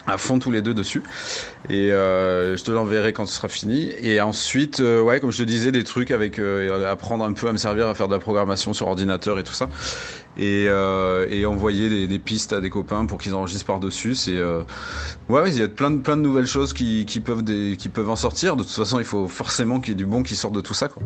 à 0.06 0.18
fond 0.18 0.38
tous 0.38 0.50
les 0.50 0.62
deux 0.62 0.74
dessus. 0.74 1.02
Et 1.70 1.92
euh, 1.92 2.56
je 2.56 2.64
te 2.64 2.70
l'enverrai 2.70 3.12
quand 3.12 3.26
ce 3.26 3.34
sera 3.34 3.48
fini. 3.48 3.90
Et 4.00 4.20
ensuite, 4.20 4.80
euh, 4.80 5.00
ouais, 5.00 5.20
comme 5.20 5.32
je 5.32 5.38
te 5.38 5.42
disais, 5.42 5.72
des 5.72 5.84
trucs 5.84 6.10
avec 6.10 6.38
euh, 6.38 6.90
apprendre 6.90 7.24
un 7.24 7.32
peu 7.32 7.48
à 7.48 7.52
me 7.52 7.58
servir 7.58 7.88
à 7.88 7.94
faire 7.94 8.08
de 8.08 8.14
la 8.14 8.18
programmation 8.18 8.72
sur 8.72 8.86
ordinateur 8.86 9.38
et 9.38 9.44
tout 9.44 9.54
ça. 9.54 9.68
Et, 10.36 10.66
euh, 10.68 11.28
et 11.30 11.46
envoyer 11.46 11.88
des, 11.88 12.08
des 12.08 12.18
pistes 12.18 12.52
à 12.52 12.60
des 12.60 12.68
copains 12.68 13.06
pour 13.06 13.18
qu'ils 13.18 13.34
enregistrent 13.34 13.66
par-dessus. 13.66 14.14
C'est 14.14 14.36
euh, 14.36 14.62
ouais, 15.28 15.48
il 15.48 15.58
y 15.58 15.62
a 15.62 15.68
plein 15.68 15.92
de 15.92 15.98
plein 15.98 16.16
de 16.16 16.22
nouvelles 16.22 16.48
choses 16.48 16.72
qui, 16.72 17.06
qui 17.06 17.20
peuvent 17.20 17.44
des, 17.44 17.76
qui 17.78 17.88
peuvent 17.88 18.10
en 18.10 18.16
sortir. 18.16 18.56
De 18.56 18.62
toute 18.64 18.72
façon, 18.72 18.98
il 18.98 19.04
faut 19.04 19.28
forcément 19.28 19.80
qu'il 19.80 19.90
y 19.90 19.92
ait 19.92 19.96
du 19.96 20.06
bon 20.06 20.22
qui 20.22 20.34
sorte 20.34 20.54
de 20.54 20.60
tout 20.60 20.74
ça, 20.74 20.88
quoi. 20.88 21.02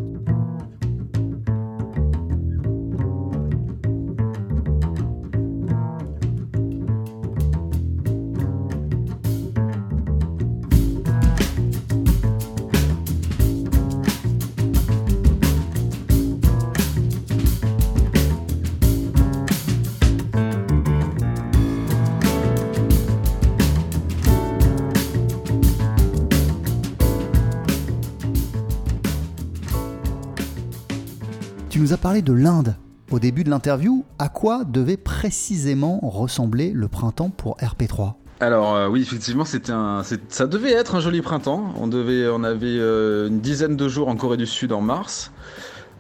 De 32.23 32.33
l'Inde. 32.33 32.77
Au 33.11 33.19
début 33.19 33.45
de 33.45 33.51
l'interview, 33.51 34.05
à 34.19 34.29
quoi 34.29 34.65
devait 34.65 34.97
précisément 34.97 36.01
ressembler 36.03 36.73
le 36.75 36.89
printemps 36.89 37.31
pour 37.31 37.57
RP3 37.59 38.15
Alors 38.41 38.91
oui, 38.91 39.01
effectivement, 39.01 39.45
c'était 39.45 39.73
un, 39.73 40.03
ça 40.29 40.47
devait 40.47 40.73
être 40.73 40.95
un 40.95 41.01
joli 41.01 41.23
printemps. 41.23 41.73
On 41.81 41.87
devait, 41.87 42.29
on 42.29 42.45
avait 42.45 42.77
une 42.77 43.41
dizaine 43.41 43.77
de 43.77 43.89
jours 43.89 44.09
en 44.09 44.17
Corée 44.17 44.37
du 44.37 44.47
Sud 44.47 44.73
en 44.73 44.81
mars. 44.83 45.33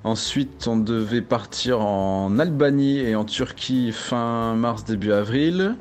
Ensuite, 0.04 0.68
on 0.68 0.76
devait 0.76 1.22
partir 1.22 1.80
en 1.80 2.38
Albanie 2.38 2.98
et 2.98 3.16
en 3.16 3.24
Turquie 3.24 3.92
fin 3.92 4.54
mars, 4.54 4.84
début 4.84 5.12
avril. 5.12 5.76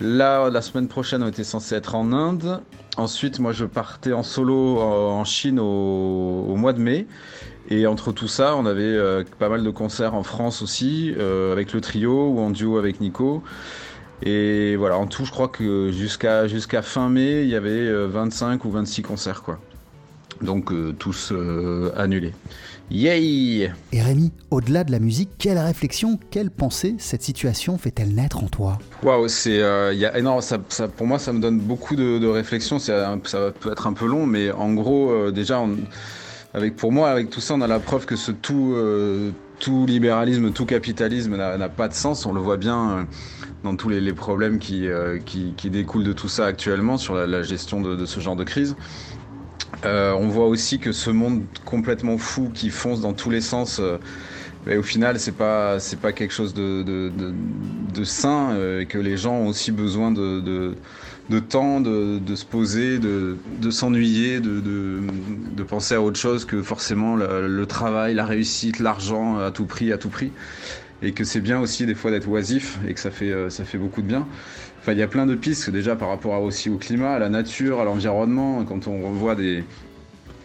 Là, 0.00 0.50
la 0.50 0.60
semaine 0.60 0.88
prochaine, 0.88 1.22
on 1.22 1.28
était 1.28 1.44
censé 1.44 1.74
être 1.74 1.94
en 1.94 2.12
Inde. 2.12 2.60
Ensuite, 2.96 3.38
moi, 3.38 3.52
je 3.52 3.64
partais 3.64 4.12
en 4.12 4.22
solo 4.22 4.78
en 4.78 5.24
Chine 5.24 5.58
au, 5.60 6.54
mois 6.56 6.72
de 6.72 6.80
mai. 6.80 7.06
Et 7.68 7.86
entre 7.86 8.12
tout 8.12 8.28
ça, 8.28 8.54
on 8.56 8.64
avait 8.64 8.82
euh, 8.82 9.24
pas 9.38 9.48
mal 9.48 9.64
de 9.64 9.70
concerts 9.70 10.14
en 10.14 10.22
France 10.22 10.62
aussi, 10.62 11.14
euh, 11.18 11.52
avec 11.52 11.72
le 11.72 11.80
trio 11.80 12.30
ou 12.30 12.38
en 12.38 12.50
duo 12.50 12.78
avec 12.78 13.00
Nico. 13.00 13.42
Et 14.22 14.76
voilà, 14.76 14.96
en 14.98 15.06
tout, 15.06 15.24
je 15.24 15.30
crois 15.30 15.48
que 15.48 15.90
jusqu'à 15.92 16.46
jusqu'à 16.46 16.80
fin 16.82 17.08
mai, 17.08 17.42
il 17.42 17.48
y 17.48 17.56
avait 17.56 17.92
25 18.06 18.64
euh, 18.64 18.68
ou 18.68 18.70
26 18.70 19.02
concerts, 19.02 19.42
quoi. 19.42 19.58
Donc 20.42 20.70
tous 20.98 21.32
annulés. 21.96 22.34
Yay 22.90 23.72
Et 23.92 24.02
Rémi, 24.02 24.32
au-delà 24.50 24.84
de 24.84 24.92
la 24.92 24.98
musique, 24.98 25.30
quelle 25.38 25.58
réflexion, 25.58 26.20
quelle 26.30 26.50
pensée 26.50 26.94
cette 26.98 27.22
situation 27.22 27.78
fait-elle 27.78 28.14
naître 28.14 28.44
en 28.44 28.48
toi? 28.48 28.78
Waouh, 29.02 29.28
c'est, 29.28 29.56
y 29.56 30.04
a 30.04 30.18
énorme, 30.18 30.42
ça, 30.42 30.58
pour 30.58 31.06
moi 31.06 31.18
ça 31.18 31.32
me 31.32 31.40
donne 31.40 31.58
beaucoup 31.58 31.96
de, 31.96 32.18
de 32.18 32.26
réflexion, 32.26 32.78
ça 32.78 33.18
peut 33.24 33.72
être 33.72 33.86
un 33.86 33.94
peu 33.94 34.06
long, 34.06 34.26
mais 34.26 34.52
en 34.52 34.74
gros 34.74 35.30
déjà, 35.30 35.64
avec, 36.56 36.74
pour 36.74 36.90
moi 36.90 37.10
avec 37.10 37.30
tout 37.30 37.40
ça 37.40 37.54
on 37.54 37.60
a 37.60 37.68
la 37.68 37.78
preuve 37.78 38.06
que 38.06 38.16
ce 38.16 38.32
tout, 38.32 38.72
euh, 38.74 39.30
tout 39.60 39.86
libéralisme, 39.86 40.50
tout 40.52 40.66
capitalisme 40.66 41.36
n'a 41.36 41.68
pas 41.68 41.86
de 41.86 41.94
sens, 41.94 42.26
on 42.26 42.32
le 42.32 42.40
voit 42.40 42.56
bien 42.56 43.06
dans 43.62 43.76
tous 43.76 43.88
les, 43.88 44.12
problèmes 44.12 44.58
qui, 44.58 44.88
qui, 45.24 45.70
découlent 45.70 46.04
de 46.04 46.12
tout 46.12 46.28
ça 46.28 46.46
actuellement 46.46 46.98
sur 46.98 47.14
la, 47.14 47.42
gestion 47.42 47.80
de, 47.80 47.94
de 47.94 48.06
ce 48.06 48.20
genre 48.20 48.36
de 48.36 48.44
crise. 48.44 48.76
Euh, 49.84 50.14
on 50.18 50.28
voit 50.28 50.46
aussi 50.46 50.78
que 50.78 50.92
ce 50.92 51.10
monde 51.10 51.42
complètement 51.64 52.18
fou 52.18 52.50
qui 52.52 52.70
fonce 52.70 53.00
dans 53.00 53.12
tous 53.12 53.30
les 53.30 53.40
sens, 53.40 53.80
euh, 53.80 53.98
au 54.78 54.82
final, 54.82 55.20
c'est 55.20 55.36
pas 55.36 55.78
c'est 55.78 56.00
pas 56.00 56.12
quelque 56.12 56.32
chose 56.32 56.54
de, 56.54 56.82
de, 56.82 58.04
sain 58.04 58.50
euh, 58.52 58.80
et 58.80 58.86
que 58.86 58.98
les 58.98 59.16
gens 59.16 59.34
ont 59.34 59.48
aussi 59.48 59.72
besoin 59.72 60.10
de, 60.10 60.74
de 61.28 61.40
temps, 61.40 61.80
de, 61.80 62.20
se 62.34 62.44
poser, 62.44 62.98
de, 62.98 63.36
s'ennuyer, 63.70 64.40
de, 64.40 65.62
penser 65.68 65.94
à 65.94 66.00
autre 66.00 66.18
chose 66.18 66.44
que 66.44 66.62
forcément 66.62 67.16
le, 67.16 67.66
travail, 67.66 68.14
la 68.14 68.24
réussite, 68.24 68.78
l'argent 68.78 69.38
à 69.38 69.50
tout 69.50 69.66
prix, 69.66 69.92
à 69.92 69.98
tout 69.98 70.10
prix. 70.10 70.32
Et 71.02 71.12
que 71.12 71.24
c'est 71.24 71.40
bien 71.40 71.60
aussi 71.60 71.84
des 71.84 71.94
fois 71.94 72.10
d'être 72.10 72.28
oisif 72.28 72.78
et 72.88 72.94
que 72.94 73.00
ça 73.00 73.10
fait, 73.10 73.50
ça 73.50 73.64
fait 73.64 73.78
beaucoup 73.78 74.00
de 74.00 74.06
bien 74.06 74.26
il 74.92 74.98
y 74.98 75.02
a 75.02 75.08
plein 75.08 75.26
de 75.26 75.34
pistes 75.34 75.70
déjà 75.70 75.96
par 75.96 76.08
rapport 76.08 76.40
aussi 76.42 76.70
au 76.70 76.76
climat, 76.76 77.14
à 77.14 77.18
la 77.18 77.28
nature, 77.28 77.80
à 77.80 77.84
l'environnement. 77.84 78.64
Quand 78.64 78.86
on 78.86 79.08
revoit 79.08 79.34
des, 79.34 79.64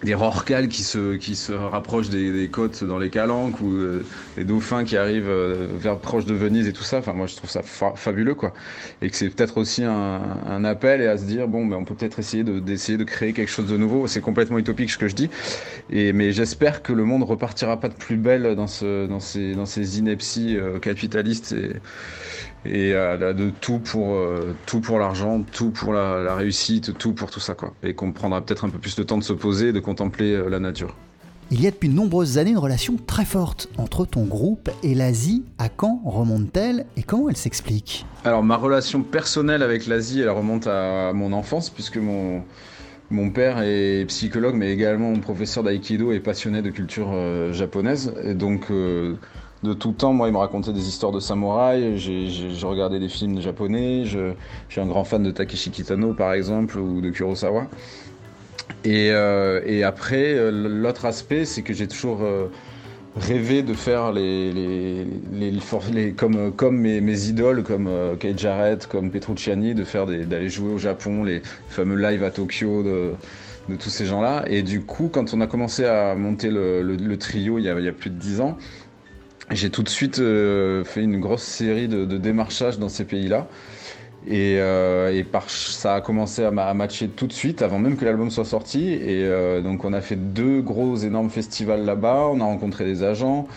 des 0.03 0.13
rorquals 0.15 0.67
qui 0.67 0.83
se, 0.83 1.15
qui 1.15 1.35
se 1.35 1.51
rapprochent 1.51 2.09
des, 2.09 2.49
côtes 2.51 2.83
dans 2.83 2.97
les 2.97 3.09
calanques 3.09 3.61
ou 3.61 3.71
euh, 3.71 4.05
des 4.35 4.43
dauphins 4.43 4.83
qui 4.83 4.97
arrivent 4.97 5.29
euh, 5.29 5.67
vers 5.77 5.97
proche 5.97 6.25
de 6.25 6.33
Venise 6.33 6.67
et 6.67 6.73
tout 6.73 6.83
ça. 6.83 6.97
Enfin, 6.97 7.13
moi, 7.13 7.27
je 7.27 7.35
trouve 7.35 7.49
ça 7.49 7.61
fabuleux, 7.61 8.35
quoi. 8.35 8.53
Et 9.01 9.09
que 9.09 9.15
c'est 9.15 9.29
peut-être 9.29 9.57
aussi 9.57 9.83
un, 9.83 10.63
appel 10.63 11.01
et 11.01 11.07
à 11.07 11.17
se 11.17 11.25
dire, 11.25 11.47
bon, 11.47 11.65
ben, 11.65 11.77
on 11.77 11.85
peut 11.85 11.95
peut-être 11.95 12.19
essayer 12.19 12.43
d'essayer 12.43 12.97
de, 12.97 13.03
créer 13.03 13.33
quelque 13.33 13.49
chose 13.49 13.67
de 13.67 13.77
nouveau. 13.77 14.07
C'est 14.07 14.21
complètement 14.21 14.57
utopique 14.57 14.89
ce 14.91 14.97
que 14.97 15.07
je 15.07 15.15
dis. 15.15 15.29
Et, 15.89 16.13
mais 16.13 16.31
j'espère 16.31 16.81
que 16.81 16.93
le 16.93 17.03
monde 17.03 17.23
repartira 17.23 17.79
pas 17.79 17.89
de 17.89 17.93
plus 17.93 18.17
belle 18.17 18.55
dans, 18.55 18.67
ce, 18.67 19.07
dans, 19.07 19.19
ces, 19.19 19.53
dans 19.53 19.65
ces 19.65 19.99
inepties 19.99 20.57
euh, 20.57 20.79
capitalistes 20.79 21.53
et, 21.53 21.73
et 22.65 22.93
euh, 22.93 23.33
de 23.33 23.49
tout 23.49 23.79
pour 23.79 24.13
euh, 24.13 24.55
tout 24.65 24.81
pour 24.81 24.99
l'argent, 24.99 25.43
tout 25.51 25.71
pour 25.71 25.93
la, 25.93 26.35
réussite, 26.35 26.97
tout 26.97 27.13
pour 27.13 27.31
tout 27.31 27.39
ça 27.39 27.55
quoi. 27.55 27.73
Et 27.83 27.93
qu'on 27.93 28.11
prendra 28.11 28.41
peut-être 28.41 28.65
un 28.65 28.69
peu 28.69 28.77
plus 28.77 28.95
de 28.95 29.03
temps 29.03 29.17
de 29.17 29.23
se 29.23 29.33
poser 29.33 29.69
et 29.69 29.73
de 29.73 29.79
contempler 29.79 30.33
euh, 30.33 30.49
la 30.49 30.59
nature. 30.59 30.95
Il 31.53 31.61
y 31.61 31.67
a 31.67 31.71
depuis 31.71 31.89
de 31.89 31.93
nombreuses 31.93 32.37
années 32.37 32.51
une 32.51 32.57
relation 32.57 32.95
très 32.95 33.25
forte 33.25 33.67
entre 33.77 34.05
ton 34.05 34.23
groupe 34.23 34.69
et 34.83 34.95
l'Asie. 34.95 35.43
À 35.57 35.67
quand 35.67 36.01
remonte-t-elle 36.05 36.85
et 36.95 37.03
comment 37.03 37.27
elle 37.27 37.35
s'explique? 37.35 38.05
Alors 38.23 38.41
ma 38.41 38.55
relation 38.55 39.03
personnelle 39.03 39.61
avec 39.61 39.85
l'Asie, 39.85 40.21
elle 40.21 40.29
remonte 40.29 40.67
à 40.67 41.11
mon 41.13 41.33
enfance 41.33 41.69
puisque 41.69 41.97
mon 41.97 42.43
mon 43.09 43.29
père 43.29 43.61
est 43.61 44.05
psychologue, 44.07 44.55
mais 44.55 44.71
également 44.71 45.13
professeur 45.19 45.65
d'aïkido 45.65 46.13
et 46.13 46.21
passionné 46.21 46.61
de 46.61 46.69
culture 46.69 47.11
japonaise. 47.51 48.13
Et 48.23 48.35
donc, 48.35 48.71
de 49.63 49.73
tout 49.73 49.91
temps. 49.91 50.13
Moi, 50.13 50.27
il 50.27 50.33
me 50.33 50.37
racontait 50.37 50.73
des 50.73 50.87
histoires 50.87 51.11
de 51.11 51.19
samouraïs. 51.19 51.97
J'ai 51.97 52.65
regardé 52.65 52.99
des 52.99 53.09
films 53.09 53.41
japonais. 53.41 54.05
Je, 54.05 54.33
suis 54.69 54.81
un 54.81 54.87
grand 54.87 55.03
fan 55.03 55.23
de 55.23 55.31
Takeshi 55.31 55.71
Kitano, 55.71 56.13
par 56.13 56.33
exemple, 56.33 56.77
ou 56.77 57.01
de 57.01 57.09
Kurosawa. 57.09 57.67
Et, 58.83 59.09
euh, 59.11 59.87
après, 59.87 60.33
euh, 60.33 60.51
l'autre 60.51 61.05
aspect, 61.05 61.45
c'est 61.45 61.61
que 61.61 61.73
j'ai 61.73 61.87
toujours 61.87 62.21
euh, 62.21 62.47
rêvé 63.15 63.61
de 63.61 63.73
faire 63.73 64.11
les, 64.11 65.05
comme, 66.15 66.77
mes, 66.77 67.27
idoles, 67.27 67.63
comme 67.63 67.89
Kei 68.19 68.33
Jarrett, 68.37 68.87
comme 68.87 69.11
Petrucciani, 69.11 69.75
de 69.75 69.83
faire 69.83 70.05
d'aller 70.07 70.49
jouer 70.49 70.73
au 70.73 70.77
Japon, 70.77 71.23
les 71.23 71.41
fameux 71.69 71.97
lives 71.97 72.23
à 72.23 72.31
Tokyo 72.31 72.83
de, 72.83 73.11
tous 73.77 73.89
ces 73.89 74.05
gens-là. 74.05 74.43
Et 74.47 74.63
du 74.63 74.81
coup, 74.81 75.09
quand 75.11 75.33
on 75.33 75.41
a 75.41 75.47
commencé 75.47 75.85
à 75.85 76.15
monter 76.15 76.49
le, 76.49 77.15
trio 77.17 77.57
il 77.57 77.65
y, 77.65 77.69
a, 77.69 77.77
il 77.79 77.85
y, 77.85 77.89
a, 77.89 77.93
plus 77.93 78.09
de 78.09 78.17
dix 78.17 78.41
ans, 78.41 78.57
j'ai 79.55 79.69
tout 79.69 79.83
de 79.83 79.89
suite 79.89 80.19
euh, 80.19 80.83
fait 80.83 81.01
une 81.01 81.19
grosse 81.19 81.43
série 81.43 81.87
de, 81.87 82.05
de 82.05 82.17
démarchages 82.17 82.79
dans 82.79 82.89
ces 82.89 83.05
pays-là. 83.05 83.47
Et, 84.27 84.57
euh, 84.59 85.11
et 85.11 85.23
par, 85.23 85.49
ça 85.49 85.95
a 85.95 86.01
commencé 86.01 86.43
à, 86.43 86.51
matcher 86.51 87.07
tout 87.07 87.25
de 87.25 87.33
suite, 87.33 87.63
avant 87.63 87.79
même 87.79 87.97
que 87.97 88.05
l'album 88.05 88.29
soit 88.29 88.45
sorti. 88.45 88.93
Et 88.93 89.23
euh, 89.25 89.61
donc 89.61 89.83
on 89.83 89.93
a 89.93 90.01
fait 90.01 90.15
deux 90.15 90.61
gros 90.61 90.95
énormes 90.95 91.29
festivals 91.29 91.83
là-bas, 91.85 92.29
on 92.31 92.39
a 92.39 92.43
rencontré 92.43 92.85
des 92.85 93.03
agents, 93.03 93.47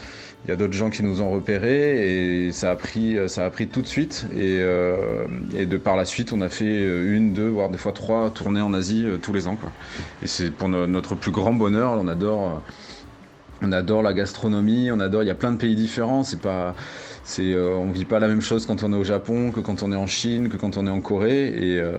il 0.45 0.51
y 0.51 0.53
a 0.53 0.57
d'autres 0.57 0.73
gens 0.73 0.89
qui 0.89 1.03
nous 1.03 1.21
ont 1.21 1.31
repérés 1.31 2.47
et 2.47 2.53
ça 2.53 2.71
a 2.71 2.77
pris, 2.77 3.17
ça 3.29 3.45
a 3.45 3.51
pris 3.51 3.69
tout 3.69 3.83
de 3.83 3.87
suite. 3.87 4.27
Et, 4.37 4.61
et 5.57 5.67
de 5.67 5.77
par 5.79 5.97
la 5.97 6.05
suite, 6.05 6.35
on 6.35 6.41
a 6.43 6.51
fait 6.51 6.83
une, 6.83 7.33
deux, 7.33 7.49
voire 7.49 7.71
des 7.71 7.79
fois 7.79 7.93
trois 7.93 8.31
tournées 8.31 8.61
en 8.61 8.75
Asie 8.75 9.07
tous 9.23 9.33
les 9.33 9.49
ans. 9.49 9.57
Quoi. 9.57 9.71
Et 10.23 10.27
c'est 10.27 10.51
pour 10.51 10.69
notre 10.69 11.15
plus 11.15 11.31
grand 11.31 11.55
bonheur, 11.55 11.99
on 11.99 12.09
adore 12.09 12.63
on 13.65 13.73
adore 13.73 14.03
la 14.03 14.13
gastronomie, 14.13 14.91
on 14.91 15.01
adore. 15.01 15.23
Il 15.23 15.27
y 15.27 15.31
a 15.31 15.35
plein 15.35 15.53
de 15.53 15.57
pays 15.57 15.75
différents. 15.75 16.23
C'est 16.23 16.41
pas, 16.41 16.75
c'est, 17.25 17.53
euh, 17.53 17.77
on 17.77 17.91
vit 17.91 18.05
pas 18.05 18.19
la 18.21 18.29
même 18.29 18.41
chose 18.41 18.67
quand 18.67 18.83
on 18.83 18.93
est 18.93 18.97
au 18.97 19.05
Japon 19.05 19.51
que 19.51 19.61
quand 19.61 19.83
on 19.83 19.93
est 19.93 19.97
en 19.97 20.07
Chine, 20.07 20.49
que 20.49 20.57
quand 20.57 20.77
on 20.77 20.87
est 20.87 20.91
en 20.91 21.01
Corée, 21.01 21.49
et, 21.49 21.81
euh, 21.81 21.99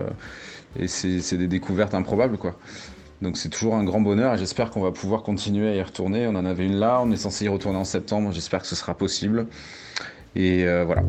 c'est, 0.88 1.38
des 1.38 1.48
découvertes 1.48 1.94
improbables, 1.94 2.38
quoi. 2.38 2.56
Donc 3.22 3.38
c'est 3.38 3.50
toujours 3.50 3.76
un 3.76 3.84
grand 3.86 4.02
bonheur 4.02 4.34
et 4.34 4.38
j'espère 4.38 4.70
qu'on 4.70 4.82
va 4.82 4.92
pouvoir 4.92 5.24
continuer 5.24 5.70
à 5.70 5.76
y 5.76 5.82
retourner. 5.82 6.28
On 6.28 6.36
en 6.36 6.46
avait 6.46 6.66
une 6.66 6.76
là, 6.76 7.00
on 7.02 7.12
est 7.12 7.18
censé 7.18 7.46
y 7.46 7.48
retourner 7.48 7.78
en 7.78 7.86
septembre. 7.86 8.32
J'espère 8.34 8.62
que 8.62 8.68
ce 8.68 8.76
sera 8.76 8.94
possible. 8.94 9.48
Et 10.36 10.68
euh, 10.68 10.84
voilà. 10.86 11.04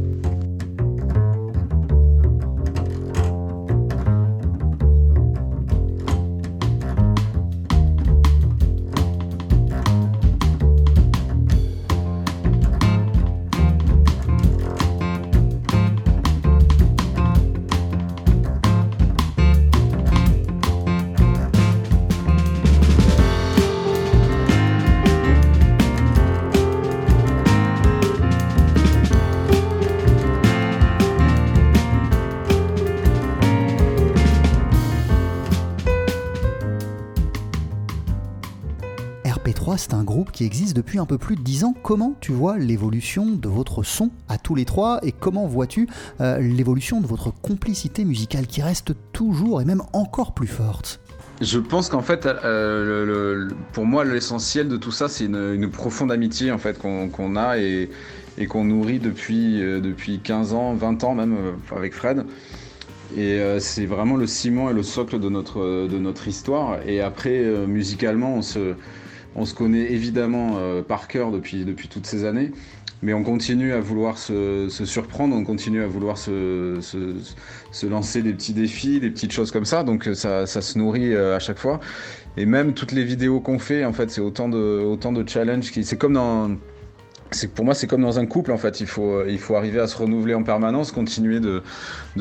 Depuis 40.87 41.01
un 41.01 41.07
peu 41.07 41.19
plus 41.19 41.35
de 41.35 41.41
10 41.41 41.65
ans. 41.65 41.75
Comment 41.83 42.15
tu 42.21 42.31
vois 42.31 42.59
l'évolution 42.59 43.27
de 43.27 43.49
votre 43.49 43.83
son 43.83 44.11
à 44.29 44.39
tous 44.39 44.55
les 44.55 44.65
trois 44.65 45.01
et 45.03 45.11
comment 45.11 45.49
vois-tu 45.49 45.89
euh, 46.21 46.39
l'évolution 46.39 47.01
de 47.01 47.09
votre 47.09 47.33
complicité 47.33 48.05
musicale 48.05 48.47
qui 48.47 48.63
reste 48.63 48.93
toujours 49.13 49.61
et 49.61 49.65
même 49.65 49.83
encore 49.93 50.33
plus 50.33 50.47
forte? 50.47 51.01
Je 51.41 51.59
pense 51.59 51.89
qu'en 51.89 52.03
fait, 52.03 52.25
euh, 52.27 53.49
pour 53.73 53.85
moi, 53.85 54.05
l'essentiel 54.05 54.69
de 54.69 54.77
tout 54.77 54.93
ça, 54.93 55.09
c'est 55.09 55.25
une, 55.25 55.69
profonde 55.73 56.13
amitié 56.13 56.53
en 56.53 56.59
fait 56.59 56.79
qu'on 56.79 57.37
a 57.37 57.59
et, 57.59 57.91
qu'on 58.49 58.65
nourrit 58.65 59.01
depuis, 59.01 59.61
euh, 59.61 59.81
depuis 59.81 60.21
15 60.21 60.55
ans, 60.55 60.75
20 60.75 61.03
ans 61.03 61.17
même 61.17 61.37
avec 61.77 61.95
Fred. 61.95 62.25
Et 63.17 63.41
c'est 63.61 63.87
vraiment 63.87 64.17
le 64.17 64.27
ciment 64.27 64.69
et 64.69 64.73
le 64.73 64.83
socle 64.83 65.21
de 65.21 65.29
notre, 65.29 65.87
de 65.87 65.99
notre 65.99 66.27
histoire. 66.27 66.79
Et 66.87 67.01
après, 67.01 67.41
musicalement, 67.67 68.35
on 68.35 68.43
se, 68.43 68.75
on 69.37 69.45
se 69.45 69.55
connaît 69.55 69.93
évidemment 69.93 70.57
euh, 70.57 70.83
par 70.83 71.07
cœur 71.09 71.31
depuis, 71.31 71.65
toutes 71.89 72.07
ces 72.07 72.25
années. 72.25 72.51
mais 73.03 73.13
on 73.13 73.23
continue 73.23 73.73
à 73.73 73.81
vouloir 73.81 74.19
se, 74.19 74.69
surprendre, 74.69 75.37
on 75.37 75.45
continue 75.45 75.83
à 75.83 75.87
vouloir 75.87 76.19
se, 76.19 76.81
lancer 77.89 78.23
des 78.23 78.33
petits 78.33 78.55
défis, 78.55 78.99
des 78.99 79.11
petites 79.11 79.33
choses 79.33 79.53
comme 79.53 79.67
ça, 79.67 79.85
donc 79.85 80.09
ça, 80.15 80.47
ça 80.47 80.61
se 80.63 80.79
nourrit 80.79 81.15
à 81.15 81.39
chaque 81.39 81.59
fois. 81.59 81.81
Et 82.39 82.47
même 82.47 82.75
toutes 82.75 82.93
les 82.93 83.05
vidéos 83.05 83.41
qu'on 83.41 83.59
fait, 83.59 83.85
en 83.85 83.93
fait, 83.93 84.11
c'est 84.11 84.21
autant 84.21 84.49
de, 84.49 84.83
autant 84.85 85.15
challenges. 85.27 85.71
C'est 85.83 85.99
comme 85.99 86.15
dans 86.15 86.57
pour 87.55 87.65
moi 87.65 87.75
c'est 87.75 87.87
comme 87.87 88.03
dans 88.03 88.19
un 88.19 88.27
couple 88.27 88.53
en 88.53 88.59
fait 88.59 88.81
il 88.81 88.87
faut 88.87 89.55
arriver 89.57 89.81
à 89.81 89.87
se 89.87 89.97
renouveler 89.97 90.35
en 90.35 90.43
permanence 90.43 90.93
continuer 90.93 91.41
de, 91.41 91.63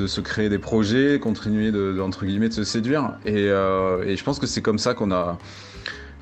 se 0.08 0.22
créer 0.22 0.50
des 0.50 0.60
projets 0.60 1.20
continuer 1.20 1.72
de, 1.72 1.96
se 2.50 2.64
séduire 2.64 3.14
euh, 3.28 4.04
et 4.04 4.18
je 4.18 4.24
pense 4.24 4.40
que 4.40 4.48
c'est 4.48 4.62
comme 4.62 4.80
ça 4.80 4.94
qu'on 4.94 5.12
a 5.12 5.38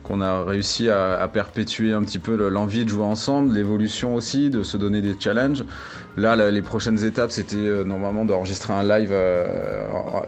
qu'on 0.03 0.21
a 0.21 0.43
réussi 0.43 0.89
à, 0.89 1.27
perpétuer 1.31 1.93
un 1.93 2.03
petit 2.03 2.19
peu 2.19 2.35
l'envie 2.49 2.83
de 2.83 2.89
jouer 2.89 3.05
ensemble, 3.05 3.53
l'évolution 3.53 4.15
aussi, 4.15 4.49
de 4.49 4.63
se 4.63 4.77
donner 4.77 5.01
des 5.01 5.15
challenges. 5.19 5.63
Là, 6.17 6.35
les 6.51 6.61
prochaines 6.61 7.03
étapes, 7.03 7.31
c'était 7.31 7.55
euh, 7.55 7.83
normalement 7.83 8.23
d'enregistrer 8.23 8.73
un 8.73 8.83
live 8.83 9.09
euh, 9.11 9.47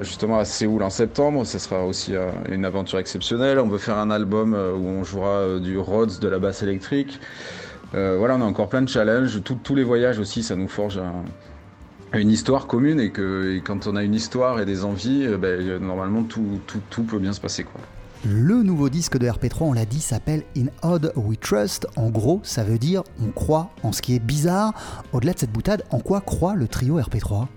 justement 0.01 0.39
à 0.39 0.45
Séoul 0.45 0.81
en 0.81 0.89
septembre. 0.89 1.45
Ce 1.45 1.59
sera 1.59 1.85
aussi 1.85 2.13
une 2.49 2.65
aventure 2.65 2.99
exceptionnelle. 2.99 3.59
On 3.59 3.67
veut 3.67 3.77
faire 3.77 3.97
un 3.97 4.09
album 4.09 4.53
où 4.53 4.87
on 4.87 5.03
jouera 5.03 5.59
du 5.59 5.77
Rhodes, 5.77 6.19
de 6.19 6.27
la 6.27 6.39
basse 6.39 6.63
électrique. 6.63 7.19
Euh, 7.95 8.15
voilà, 8.17 8.35
on 8.35 8.41
a 8.41 8.45
encore 8.45 8.69
plein 8.69 8.81
de 8.81 8.89
challenges. 8.89 9.41
tous 9.43 9.75
les 9.75 9.83
voyages 9.83 10.19
aussi, 10.19 10.43
ça 10.43 10.55
nous 10.55 10.67
forge 10.67 10.99
une 12.13 12.31
histoire 12.31 12.67
commune 12.67 12.99
et 12.99 13.11
quand 13.61 13.87
on 13.87 13.95
a 13.95 14.03
une 14.03 14.15
histoire 14.15 14.59
et 14.59 14.65
des 14.65 14.83
envies, 14.83 15.25
euh, 15.25 15.37
ben, 15.37 15.79
normalement 15.79 16.23
tout, 16.23 16.59
peut 17.03 17.19
bien 17.19 17.33
se 17.33 17.41
passer. 17.41 17.65
Le 18.27 18.63
nouveau 18.63 18.89
disque 18.89 19.19
de 19.19 19.27
RP3, 19.27 19.57
on 19.61 19.73
l'a 19.73 19.85
dit, 19.85 19.99
s'appelle 19.99 20.41
In 20.57 20.65
Odd 20.81 21.13
We 21.15 21.39
Trust. 21.39 21.85
En 21.95 22.09
gros, 22.09 22.39
ça 22.41 22.63
veut 22.63 22.79
dire 22.79 23.03
on 23.23 23.29
croit 23.29 23.69
en 23.83 23.91
ce 23.91 24.01
qui 24.01 24.15
est 24.15 24.19
bizarre. 24.19 24.73
Au-delà 25.13 25.33
de 25.33 25.37
cette 25.37 25.51
boutade, 25.51 25.83
en 25.91 25.99
quoi 25.99 26.21
croit 26.21 26.55
le 26.55 26.67
trio 26.67 26.99
RP3 26.99 27.47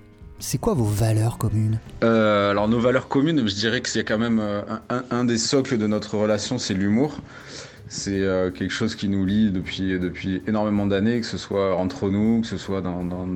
c'est 0.40 0.58
quoi 0.58 0.72
vos 0.72 0.84
valeurs 0.84 1.36
communes? 1.36 1.80
Euh, 2.04 2.52
Alors 2.52 2.68
nos 2.68 2.78
valeurs 2.78 3.08
communes, 3.08 3.48
je 3.48 3.54
dirais 3.56 3.80
que 3.80 3.88
c'est 3.88 4.04
quand 4.04 4.18
même 4.18 4.40
un, 5.10 5.24
des 5.24 5.36
socles 5.36 5.78
de 5.78 5.88
notre 5.88 6.16
relation, 6.16 6.58
c'est 6.58 6.74
l'humour. 6.74 7.16
C'est 7.88 8.20
euh, 8.20 8.52
quelque 8.52 8.70
chose 8.70 8.94
qui 8.94 9.08
nous 9.08 9.24
lie 9.24 9.50
depuis, 9.50 9.98
depuis 9.98 10.40
énormément 10.46 10.86
d'années, 10.86 11.18
que 11.18 11.26
ce 11.26 11.38
soit 11.38 11.74
entre 11.74 12.08
nous, 12.08 12.42
que 12.42 12.46
ce 12.46 12.56
soit 12.56 12.82
dans, 12.82 13.02
dans, 13.02 13.26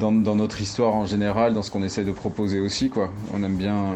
dans, 0.00 0.34
notre 0.36 0.62
histoire 0.62 0.94
en 0.94 1.04
général, 1.04 1.52
dans 1.52 1.62
ce 1.62 1.70
qu'on 1.70 1.82
essaye 1.82 2.06
de 2.06 2.12
proposer 2.12 2.60
aussi. 2.60 2.88
Quoi. 2.88 3.12
On, 3.34 3.42
aime 3.42 3.56
bien, 3.56 3.92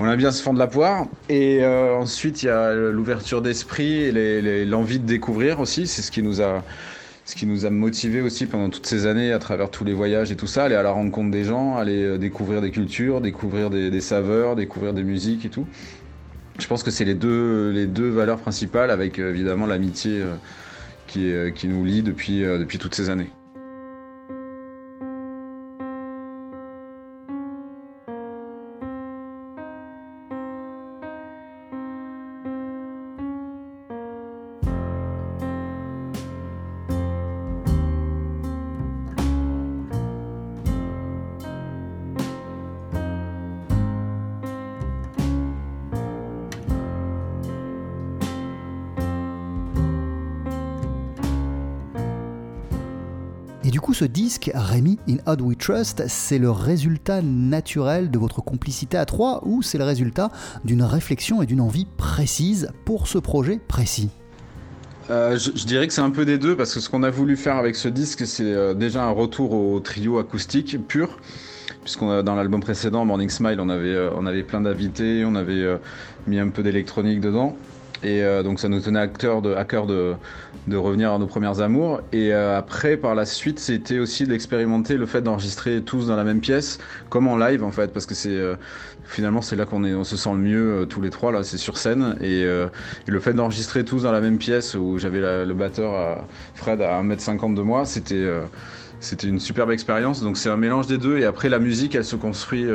on 0.00 0.08
aime 0.08 0.16
bien 0.16 0.30
se 0.30 0.42
fendre 0.42 0.58
la 0.58 0.66
poire. 0.66 1.06
Et 1.28 1.62
euh, 1.62 1.94
ensuite, 1.94 2.42
il 2.42 2.46
y 2.46 2.48
a 2.48 2.74
l'ouverture 2.74 3.42
d'esprit 3.42 4.04
et 4.04 4.64
l'envie 4.64 4.98
de 4.98 5.06
découvrir 5.06 5.60
aussi. 5.60 5.86
C'est 5.86 6.02
ce 6.02 6.10
qui 6.10 6.22
nous 6.22 6.40
a 6.40 6.62
ce 7.24 7.34
qui 7.34 7.44
nous 7.44 7.66
a 7.66 7.70
motivé 7.70 8.20
aussi 8.20 8.46
pendant 8.46 8.70
toutes 8.70 8.86
ces 8.86 9.04
années 9.04 9.32
à 9.32 9.40
travers 9.40 9.68
tous 9.68 9.82
les 9.82 9.92
voyages 9.92 10.30
et 10.30 10.36
tout 10.36 10.46
ça, 10.46 10.62
aller 10.62 10.76
à 10.76 10.84
la 10.84 10.92
rencontre 10.92 11.32
des 11.32 11.42
gens, 11.42 11.76
aller 11.76 12.04
euh, 12.04 12.18
découvrir 12.18 12.62
des 12.62 12.70
cultures, 12.70 13.20
découvrir 13.20 13.68
des, 13.68 14.00
saveurs, 14.00 14.54
découvrir 14.54 14.94
des 14.94 15.02
musiques 15.02 15.44
et 15.44 15.50
tout 15.50 15.66
je 16.58 16.66
pense 16.68 16.82
que 16.82 16.90
c'est 16.90 17.04
les 17.04 17.14
deux, 17.14 17.70
les 17.70 17.86
deux 17.86 18.08
valeurs 18.08 18.38
principales 18.38 18.90
avec 18.90 19.18
euh, 19.18 19.28
évidemment 19.28 19.66
l'amitié 19.66 20.22
qui, 21.06 21.30
qui, 21.54 21.68
nous 21.68 21.84
lie 21.84 22.02
depuis, 22.02 22.40
depuis 22.40 22.78
toutes 22.78 22.94
ces 22.94 23.10
années. 23.10 23.28
Ce 53.96 54.04
disque, 54.04 54.50
Rémi, 54.54 54.98
In 55.08 55.16
Odd 55.24 55.40
We 55.40 55.56
Trust, 55.56 56.04
c'est 56.06 56.36
le 56.36 56.50
résultat 56.50 57.22
naturel 57.22 58.10
de 58.10 58.18
votre 58.18 58.42
complicité 58.42 58.98
à 58.98 59.06
trois 59.06 59.40
ou 59.46 59.62
c'est 59.62 59.78
le 59.78 59.84
résultat 59.84 60.30
d'une 60.66 60.82
réflexion 60.82 61.40
et 61.40 61.46
d'une 61.46 61.62
envie 61.62 61.86
précise 61.96 62.68
pour 62.84 63.08
ce 63.08 63.16
projet 63.16 63.58
précis 63.68 64.10
euh, 65.08 65.38
je, 65.38 65.64
dirais 65.64 65.86
que 65.86 65.94
c'est 65.94 66.02
un 66.02 66.10
peu 66.10 66.26
des 66.26 66.36
deux 66.36 66.56
parce 66.56 66.74
que 66.74 66.80
ce 66.80 66.90
qu'on 66.90 67.04
a 67.04 67.10
voulu 67.10 67.38
faire 67.38 67.56
avec 67.56 67.74
ce 67.74 67.88
disque, 67.88 68.26
c'est 68.26 68.44
euh, 68.44 68.74
déjà 68.74 69.02
un 69.02 69.12
retour 69.12 69.52
au 69.52 69.80
trio 69.80 70.18
acoustique 70.18 70.76
pur. 70.86 71.18
Puisqu'on 71.82 72.22
dans 72.22 72.34
l'album 72.34 72.60
précédent, 72.60 73.06
Morning 73.06 73.30
Smile, 73.30 73.60
on 73.60 73.70
avait, 73.70 73.94
euh, 73.94 74.10
on 74.14 74.26
avait 74.26 74.42
plein 74.42 74.60
d'invités, 74.60 75.24
on 75.24 75.36
avait 75.36 75.64
mis 76.26 76.38
un 76.38 76.48
peu 76.50 76.62
d'électronique 76.62 77.22
dedans. 77.22 77.56
Et 78.02 78.22
euh, 78.22 78.42
donc 78.42 78.60
ça 78.60 78.68
nous 78.68 78.80
tenait 78.80 79.00
à 79.00 79.08
cœur 79.08 79.42
de, 79.42 79.54
à 79.54 79.64
cœur 79.64 79.86
de, 79.86 80.14
de 80.66 80.76
revenir 80.76 81.12
à 81.12 81.18
nos 81.18 81.26
premières 81.26 81.60
amours. 81.60 82.00
Et 82.12 82.32
euh, 82.32 82.58
après, 82.58 82.96
par 82.96 83.14
la 83.14 83.24
suite, 83.24 83.58
c'était 83.58 83.98
aussi 83.98 84.26
d'expérimenter 84.26 84.96
le 84.96 85.06
fait 85.06 85.22
d'enregistrer 85.22 85.82
tous 85.82 86.06
dans 86.08 86.16
la 86.16 86.24
même 86.24 86.40
pièce, 86.40 86.78
comme 87.08 87.28
en 87.28 87.36
live 87.36 87.64
en 87.64 87.70
fait, 87.70 87.92
parce 87.92 88.06
que 88.06 88.14
c'est 88.14 88.28
euh, 88.30 88.56
finalement 89.04 89.40
c'est 89.40 89.56
là 89.56 89.66
qu'on 89.66 89.84
on 89.84 90.04
se 90.04 90.16
sent 90.16 90.30
le 90.30 90.38
mieux 90.38 90.86
tous 90.88 91.00
les 91.00 91.10
trois 91.10 91.32
là, 91.32 91.42
c'est 91.42 91.58
sur 91.58 91.78
scène. 91.78 92.16
Et, 92.20 92.44
le 93.06 93.20
fait 93.20 93.32
d'enregistrer 93.32 93.84
tous 93.84 94.02
dans 94.02 94.12
la 94.12 94.20
même 94.20 94.38
pièce 94.38 94.74
où 94.74 94.98
j'avais 94.98 95.20
le 95.44 95.54
batteur 95.54 96.24
Fred 96.54 96.80
à 96.82 97.02
1m50 97.02 97.54
de 97.54 97.62
moi, 97.62 97.84
c'était 97.84 98.26
c'était 99.00 99.28
une 99.28 99.40
superbe 99.40 99.70
expérience. 99.70 100.22
Donc 100.22 100.36
c'est 100.36 100.48
un 100.50 100.56
mélange 100.56 100.86
des 100.86 100.98
deux. 100.98 101.18
Et 101.18 101.24
après 101.24 101.48
la 101.48 101.58
musique, 101.58 101.94
elle 101.94 102.04
se 102.04 102.16
construit 102.16 102.66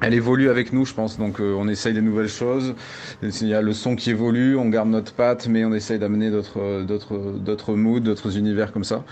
elle 0.00 0.14
évolue 0.14 0.48
avec 0.48 0.72
nous, 0.72 0.86
je 0.86 0.94
pense. 0.94 1.18
Donc, 1.18 1.40
euh, 1.40 1.54
on 1.58 1.68
essaye 1.68 1.92
des 1.92 2.00
nouvelles 2.00 2.28
choses. 2.28 2.74
Il 3.22 3.48
y 3.48 3.54
a 3.54 3.60
le 3.60 3.72
son 3.72 3.96
qui 3.96 4.10
évolue, 4.10 4.56
on 4.56 4.68
garde 4.68 4.88
notre 4.88 5.12
patte, 5.12 5.46
mais 5.46 5.64
on 5.64 5.72
essaye 5.74 5.98
d'amener 5.98 6.30
d'autres, 6.30 6.82
d'autres, 6.84 7.38
d'autres 7.38 7.74
moods, 7.74 8.00
d'autres 8.00 8.38
univers 8.38 8.72
comme 8.72 8.84
ça. 8.84 9.04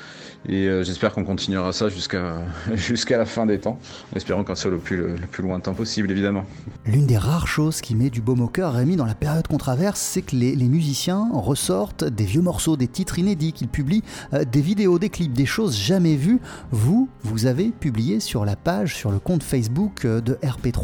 Et 0.48 0.66
euh, 0.66 0.84
j'espère 0.84 1.12
qu'on 1.12 1.24
continuera 1.24 1.72
ça 1.72 1.88
jusqu'à 1.88 2.42
jusqu'à 2.74 3.18
la 3.18 3.26
fin 3.26 3.44
des 3.44 3.58
temps, 3.58 3.78
en 4.12 4.16
espérant 4.16 4.44
qu'on 4.44 4.54
soit 4.54 4.70
le 4.70 4.78
plus, 4.78 4.96
le, 4.96 5.16
plus 5.30 5.42
lointain 5.42 5.74
possible, 5.74 6.10
évidemment. 6.10 6.44
L'une 6.86 7.06
des 7.06 7.18
rares 7.18 7.48
choses 7.48 7.80
qui 7.80 7.94
met 7.94 8.08
du 8.08 8.20
baume 8.20 8.40
au 8.40 8.48
cœur, 8.48 8.72
Rémi, 8.72 8.96
dans 8.96 9.04
la 9.04 9.14
période 9.14 9.46
qu'on 9.46 9.58
traverse, 9.58 10.00
c'est 10.00 10.22
que 10.22 10.36
les, 10.36 10.54
les, 10.54 10.68
musiciens 10.68 11.28
ressortent 11.32 12.04
des 12.04 12.24
vieux 12.24 12.40
morceaux, 12.40 12.76
des 12.76 12.88
titres 12.88 13.18
inédits, 13.18 13.52
qu'ils 13.52 13.68
publient 13.68 14.04
euh, 14.32 14.44
des 14.44 14.60
vidéos, 14.60 14.98
des 14.98 15.10
clips, 15.10 15.32
des 15.32 15.46
choses 15.46 15.76
jamais 15.76 16.14
vues. 16.14 16.40
Vous, 16.70 17.08
vous 17.22 17.46
avez 17.46 17.70
publié 17.70 18.20
sur 18.20 18.44
la 18.44 18.56
page, 18.56 18.94
sur 18.94 19.10
le 19.10 19.18
compte 19.18 19.42
Facebook 19.42 20.06
de 20.06 20.34
RP3 20.34 20.77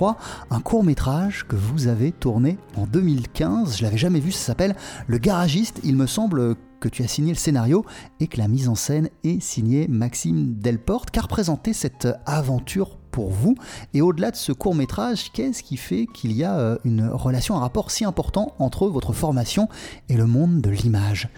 un 0.51 0.61
court 0.61 0.85
métrage 0.85 1.47
que 1.47 1.57
vous 1.57 1.87
avez 1.87 2.13
tourné 2.13 2.59
en 2.77 2.87
2015. 2.87 3.79
Je 3.79 3.83
l'avais 3.83 3.99
jamais 3.99 4.21
vu, 4.21 4.33
ça 4.33 4.47
s'appelle 4.47 4.75
Le 5.07 5.19
Garagiste. 5.19 5.81
Il 5.85 5.97
me 5.97 6.07
semble 6.07 6.57
que 6.81 6.89
tu 6.89 7.03
as 7.03 7.09
signé 7.09 7.33
le 7.33 7.39
scénario 7.39 7.85
et 8.21 8.27
que 8.27 8.39
la 8.39 8.49
mise 8.49 8.69
en 8.69 8.75
scène 8.75 9.09
est 9.23 9.41
signée 9.41 9.87
Maxime 9.89 10.55
Delporte. 10.55 11.11
Qu'a 11.11 11.23
représenté 11.23 11.73
cette 11.73 12.09
aventure 12.27 12.99
pour 13.11 13.31
vous? 13.31 13.55
Et 13.95 14.03
au-delà 14.03 14.31
de 14.31 14.37
ce 14.37 14.53
court 14.53 14.75
métrage, 14.75 15.31
qu'est-ce 15.33 15.63
qui 15.63 15.77
fait 15.77 16.07
qu'il 16.13 16.33
y 16.33 16.45
a 16.45 16.59
euh, 16.59 16.77
une 16.85 17.09
relation, 17.09 17.57
un 17.57 17.61
rapport 17.61 17.91
si 17.91 18.05
important 18.05 18.55
entre 18.59 18.89
votre 18.89 19.13
formation 19.13 19.69
et 20.09 20.17
le 20.17 20.27
monde 20.27 20.61
de 20.61 20.71
l'image? 20.71 21.29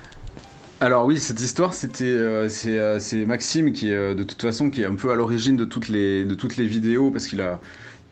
Alors 0.80 1.06
oui, 1.06 1.18
cette 1.18 1.40
histoire, 1.40 1.74
c'était 1.74 2.04
euh, 2.04 2.48
euh, 2.66 2.98
c'est 2.98 3.24
Maxime 3.24 3.72
qui 3.72 3.88
de 3.88 4.22
toute 4.22 4.42
façon 4.42 4.68
qui 4.68 4.82
est 4.82 4.86
un 4.86 4.94
peu 4.94 5.10
à 5.10 5.14
l'origine 5.14 5.56
de 5.56 5.64
toutes 5.64 5.88
les 5.88 6.24
de 6.24 6.34
toutes 6.34 6.56
les 6.56 6.66
vidéos 6.66 7.10
parce 7.10 7.28
qu'il 7.28 7.40
a 7.40 7.60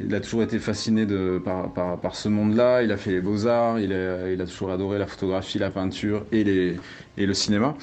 il 0.00 0.14
a 0.14 0.20
toujours 0.20 0.42
été 0.42 0.58
fasciné 0.58 1.06
par, 1.44 1.72
par, 1.72 2.00
par 2.00 2.16
ce 2.16 2.28
monde-là. 2.28 2.82
Il 2.82 2.90
a 2.90 2.96
fait 2.96 3.12
les 3.12 3.20
beaux-arts, 3.20 3.78
il 3.78 3.92
a, 3.92 4.46
toujours 4.46 4.70
adoré 4.72 4.98
la 4.98 5.06
photographie, 5.06 5.58
la 5.58 5.70
peinture 5.70 6.26
et, 6.32 6.44
les, 6.44 6.76
et 7.16 7.26
le 7.26 7.34
cinéma. 7.34 7.76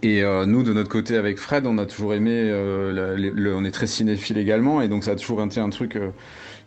Et 0.00 0.22
euh, 0.22 0.46
nous, 0.46 0.62
de 0.62 0.72
notre 0.72 0.88
côté, 0.88 1.16
avec 1.16 1.38
Fred, 1.38 1.66
on 1.66 1.76
a 1.76 1.84
toujours 1.84 2.14
aimé, 2.14 2.32
euh, 2.34 3.54
on 3.54 3.64
est 3.64 3.70
très 3.70 3.86
cinéphile 3.86 4.38
également, 4.38 4.80
et 4.80 4.88
donc 4.88 5.04
ça 5.04 5.12
a 5.12 5.16
toujours 5.16 5.42
été 5.42 5.60
un 5.60 5.68
truc 5.68 5.96
euh, 5.96 6.10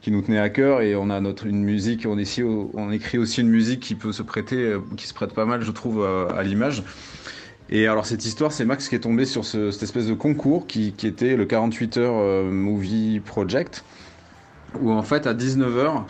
qui 0.02 0.12
nous 0.12 0.22
tenait 0.22 0.40
à 0.40 0.50
cœur. 0.50 0.82
Et 0.82 0.96
on 0.96 1.10
a 1.10 1.20
notre 1.20 1.48
une 1.48 1.64
musique, 1.64 2.06
on, 2.08 2.20
écrit 2.20 3.18
aussi 3.18 3.42
une 3.42 3.50
musique 3.50 3.80
qui 3.80 3.96
peut 3.96 4.12
se 4.12 4.22
prêter, 4.22 4.76
qui 4.96 5.08
se 5.08 5.14
prête 5.14 5.34
pas 5.34 5.46
mal, 5.46 5.64
je 5.64 5.72
trouve, 5.72 6.06
à, 6.06 6.44
l'image. 6.44 6.84
Et 7.72 7.88
alors 7.88 8.06
cette 8.06 8.24
histoire, 8.26 8.52
c'est 8.52 8.64
Max 8.64 8.88
qui 8.88 8.96
est 8.96 9.00
tombé 9.00 9.26
sur 9.26 9.44
ce, 9.44 9.72
cette 9.72 9.82
espèce 9.82 10.06
de 10.06 10.14
concours 10.14 10.68
qui, 10.68 10.94
qui 10.94 11.08
était 11.08 11.36
le 11.36 11.46
48 11.46 11.98
heures 11.98 12.44
movie 12.44 13.20
project 13.26 13.84
où 14.82 14.92
en 14.92 15.02
fait 15.02 15.28
à 15.28 15.34
19h, 15.34 16.04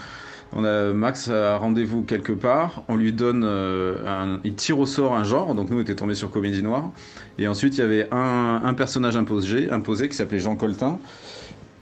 on 0.54 0.64
a 0.64 0.94
Max 0.94 1.30
a 1.30 1.58
rendez-vous 1.58 2.04
quelque 2.04 2.32
part, 2.32 2.84
on 2.88 2.96
lui 2.96 3.12
donne, 3.12 3.44
euh, 3.44 4.38
il 4.44 4.56
tire 4.56 4.80
au 4.80 4.86
sort 4.86 5.16
un 5.16 5.24
genre, 5.24 5.54
donc 5.54 5.70
nous 5.70 5.78
on 5.78 5.82
était 5.82 5.96
tombé 5.96 6.16
sur 6.16 6.32
Comédie 6.32 6.64
Noire, 6.64 6.92
et 7.38 7.48
ensuite 7.48 7.78
il 7.78 7.82
y 7.82 7.84
avait 7.84 8.08
un, 8.12 8.74
personnage 8.74 9.18
imposé, 9.18 9.70
imposé 9.70 10.08
qui 10.08 10.16
s'appelait 10.16 10.40
Jean 10.40 10.56
Coltin, 10.56 11.00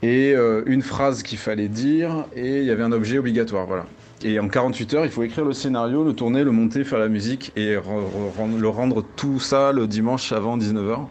et 0.02 0.34
euh, 0.34 0.62
une 0.66 0.82
phrase 0.82 1.22
qu'il 1.22 1.38
fallait 1.38 1.68
dire, 1.68 2.26
et 2.34 2.58
il 2.58 2.64
y 2.64 2.70
avait 2.70 2.82
un 2.82 2.92
objet 2.92 3.18
obligatoire, 3.18 3.66
voilà. 3.66 3.86
Et 4.22 4.40
en 4.40 4.48
48 4.48 4.94
heures, 4.94 5.04
il 5.04 5.10
faut 5.10 5.22
écrire 5.22 5.44
le 5.44 5.52
scénario, 5.52 6.02
le 6.02 6.14
tourner, 6.14 6.44
le 6.44 6.50
monter, 6.50 6.84
faire 6.84 6.98
la 6.98 7.08
musique 7.08 7.52
et 7.56 7.74
le 7.74 8.68
rendre 8.68 9.04
tout 9.16 9.38
ça 9.38 9.70
le 9.72 9.86
dimanche 9.86 10.32
avant 10.32 10.56
19h. 10.56 11.06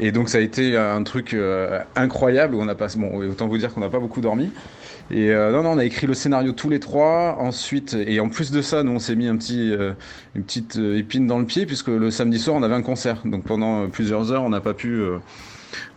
Et 0.00 0.12
donc 0.12 0.28
ça 0.28 0.38
a 0.38 0.40
été 0.40 0.76
un 0.76 1.02
truc 1.02 1.34
euh, 1.34 1.80
incroyable 1.96 2.54
où 2.54 2.60
on 2.60 2.68
a 2.68 2.74
pas, 2.74 2.88
bon, 2.96 3.16
autant 3.30 3.46
vous 3.46 3.58
dire 3.58 3.72
qu'on 3.72 3.80
n'a 3.80 3.88
pas 3.88 4.00
beaucoup 4.00 4.20
dormi. 4.20 4.50
Et 5.10 5.30
euh, 5.30 5.52
non, 5.52 5.62
non, 5.62 5.70
on 5.72 5.78
a 5.78 5.84
écrit 5.84 6.06
le 6.06 6.14
scénario 6.14 6.52
tous 6.52 6.68
les 6.68 6.80
trois. 6.80 7.36
Ensuite, 7.38 7.94
et 7.94 8.20
en 8.20 8.28
plus 8.28 8.50
de 8.50 8.62
ça, 8.62 8.82
nous 8.82 8.92
on 8.92 8.98
s'est 8.98 9.14
mis 9.14 9.28
un 9.28 9.36
petit, 9.36 9.70
euh, 9.72 9.92
une 10.34 10.42
petite 10.42 10.76
épine 10.76 11.26
dans 11.26 11.38
le 11.38 11.44
pied 11.44 11.66
puisque 11.66 11.88
le 11.88 12.10
samedi 12.10 12.38
soir 12.38 12.56
on 12.56 12.62
avait 12.62 12.74
un 12.74 12.82
concert. 12.82 13.20
Donc 13.24 13.44
pendant 13.44 13.88
plusieurs 13.88 14.32
heures, 14.32 14.42
on 14.42 14.50
n'a 14.50 14.60
pas 14.60 14.74
pu 14.74 15.02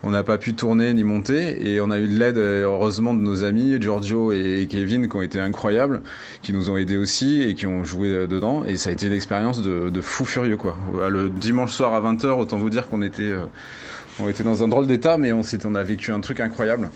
on 0.04 0.12
n'a 0.12 0.24
pas 0.24 0.38
pu 0.38 0.54
tourner 0.54 0.94
ni 0.94 1.04
monter 1.04 1.70
et 1.70 1.82
on 1.82 1.92
a 1.92 2.00
eu 2.00 2.08
de 2.08 2.18
l'aide 2.18 2.38
heureusement 2.38 3.14
de 3.14 3.20
nos 3.20 3.44
amis 3.44 3.78
Giorgio 3.82 4.32
et 4.32 4.68
Kevin 4.70 5.10
qui 5.10 5.16
ont 5.16 5.22
été 5.22 5.40
incroyables, 5.40 6.02
qui 6.42 6.54
nous 6.54 6.70
ont 6.70 6.78
aidés 6.78 6.98
aussi 6.98 7.42
et 7.42 7.56
qui 7.56 7.68
ont 7.68 7.84
joué 7.84 8.28
dedans 8.28 8.64
et 8.66 8.78
ça 8.78 8.90
a 8.90 8.94
été 8.94 9.08
une 9.08 9.14
expérience 9.14 9.62
de, 9.62 10.02
fou 10.02 10.26
furieux 10.26 10.58
quoi. 10.58 10.78
Le 11.10 11.30
dimanche 11.30 11.74
soir 11.74 11.94
à 11.94 12.02
20h, 12.02 12.28
autant 12.40 12.58
vous 12.58 12.70
dire 12.70 12.88
qu'on 12.88 13.02
était, 13.02 13.24
euh, 13.24 14.30
était 14.30 14.44
dans 14.44 14.64
un 14.64 14.68
drôle 14.68 14.88
d'état 14.88 15.18
mais 15.18 15.32
on, 15.32 15.42
a 15.76 15.84
vécu 15.84 16.12
un 16.12 16.20
truc 16.22 16.40
incroyable. 16.40 16.90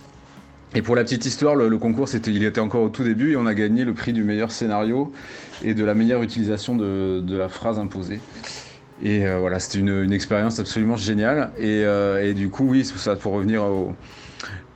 Et 0.73 0.81
pour 0.81 0.95
la 0.95 1.03
petite 1.03 1.25
histoire, 1.25 1.55
le, 1.55 1.77
concours, 1.77 2.07
il 2.27 2.43
était 2.45 2.61
encore 2.61 2.83
au 2.83 2.89
tout 2.89 3.03
début 3.03 3.33
et 3.33 3.35
on 3.35 3.45
a 3.45 3.53
gagné 3.53 3.83
le 3.83 3.93
prix 3.93 4.13
du 4.13 4.23
meilleur 4.23 4.51
scénario 4.51 5.11
et 5.63 5.73
de 5.73 5.83
la 5.83 5.93
meilleure 5.93 6.23
utilisation 6.23 6.77
de 6.77 7.37
la 7.37 7.49
phrase 7.49 7.77
imposée. 7.77 8.21
Et 9.03 9.25
euh, 9.25 9.39
voilà, 9.39 9.59
c'était 9.59 9.79
une, 9.79 10.13
expérience 10.13 10.59
absolument 10.59 10.95
géniale. 10.95 11.51
Euh, 11.59 12.23
et, 12.23 12.33
du 12.33 12.49
coup, 12.49 12.67
oui, 12.67 12.85
ça, 12.85 13.15
pour 13.15 13.33
revenir 13.33 13.63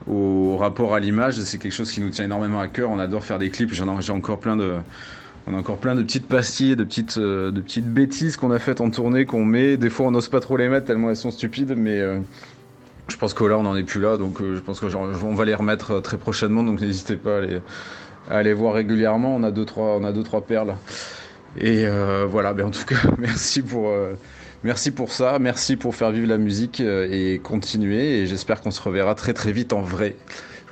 au, 0.07 0.57
rapport 0.57 0.95
à 0.95 0.99
l'image, 0.99 1.39
c'est 1.41 1.57
quelque 1.57 1.73
chose 1.73 1.91
qui 1.91 2.01
nous 2.01 2.09
tient 2.09 2.25
énormément 2.25 2.59
à 2.59 2.67
cœur. 2.67 2.89
On 2.89 2.99
adore 2.99 3.23
faire 3.23 3.39
des 3.39 3.49
clips. 3.49 3.73
J'en 3.73 4.01
j'ai 4.01 4.11
encore 4.11 4.39
plein 4.39 4.55
de, 4.55 4.73
on 5.47 5.53
a 5.53 5.57
encore 5.57 5.77
plein 5.77 5.95
de 5.95 6.01
petites 6.01 6.27
pastilles, 6.27 6.75
de 6.75 6.83
petites, 6.83 7.17
euh, 7.17 7.51
de 7.51 7.61
petites 7.61 7.87
bêtises 7.91 8.37
qu'on 8.37 8.51
a 8.51 8.59
faites 8.59 8.81
en 8.81 8.89
tournée, 8.89 9.25
qu'on 9.25 9.45
met. 9.45 9.77
Des 9.77 9.89
fois, 9.89 10.07
on 10.07 10.11
n'ose 10.11 10.29
pas 10.29 10.39
trop 10.39 10.57
les 10.57 10.69
mettre 10.69 10.87
tellement 10.87 11.09
elles 11.09 11.17
sont 11.17 11.31
stupides, 11.31 11.75
mais 11.77 12.01
je 13.07 13.17
pense 13.17 13.35
que 13.35 13.43
là, 13.43 13.57
on 13.59 13.63
n'en 13.63 13.75
est 13.75 13.83
plus 13.83 14.01
là. 14.01 14.17
Donc, 14.17 14.39
je 14.41 14.59
pense 14.59 14.79
qu'on 14.79 15.35
va 15.35 15.45
les 15.45 15.55
remettre 15.55 16.01
très 16.01 16.17
prochainement. 16.17 16.63
Donc, 16.63 16.81
n'hésitez 16.81 17.15
pas 17.15 17.37
à 17.37 17.41
les, 17.41 17.61
à 18.29 18.41
les 18.41 18.53
voir 18.53 18.73
régulièrement. 18.73 19.35
On 19.35 19.43
a 19.43 19.51
deux, 19.51 19.65
trois, 19.65 19.97
on 19.99 20.03
a 20.03 20.11
deux, 20.11 20.23
trois 20.23 20.41
perles. 20.41 20.75
Et 21.57 21.85
euh, 21.85 22.25
voilà, 22.29 22.53
ben 22.53 22.65
en 22.67 22.71
tout 22.71 22.85
cas, 22.85 22.97
merci 23.17 23.61
pour, 23.61 23.89
euh, 23.89 24.13
merci 24.63 24.91
pour 24.91 25.11
ça, 25.11 25.39
merci 25.39 25.77
pour 25.77 25.95
faire 25.95 26.11
vivre 26.11 26.27
la 26.27 26.37
musique 26.37 26.81
euh, 26.81 27.07
et 27.09 27.39
continuer. 27.39 28.19
Et 28.19 28.27
j'espère 28.27 28.61
qu'on 28.61 28.71
se 28.71 28.81
reverra 28.81 29.15
très 29.15 29.33
très 29.33 29.51
vite 29.51 29.73
en 29.73 29.81
vrai. 29.81 30.15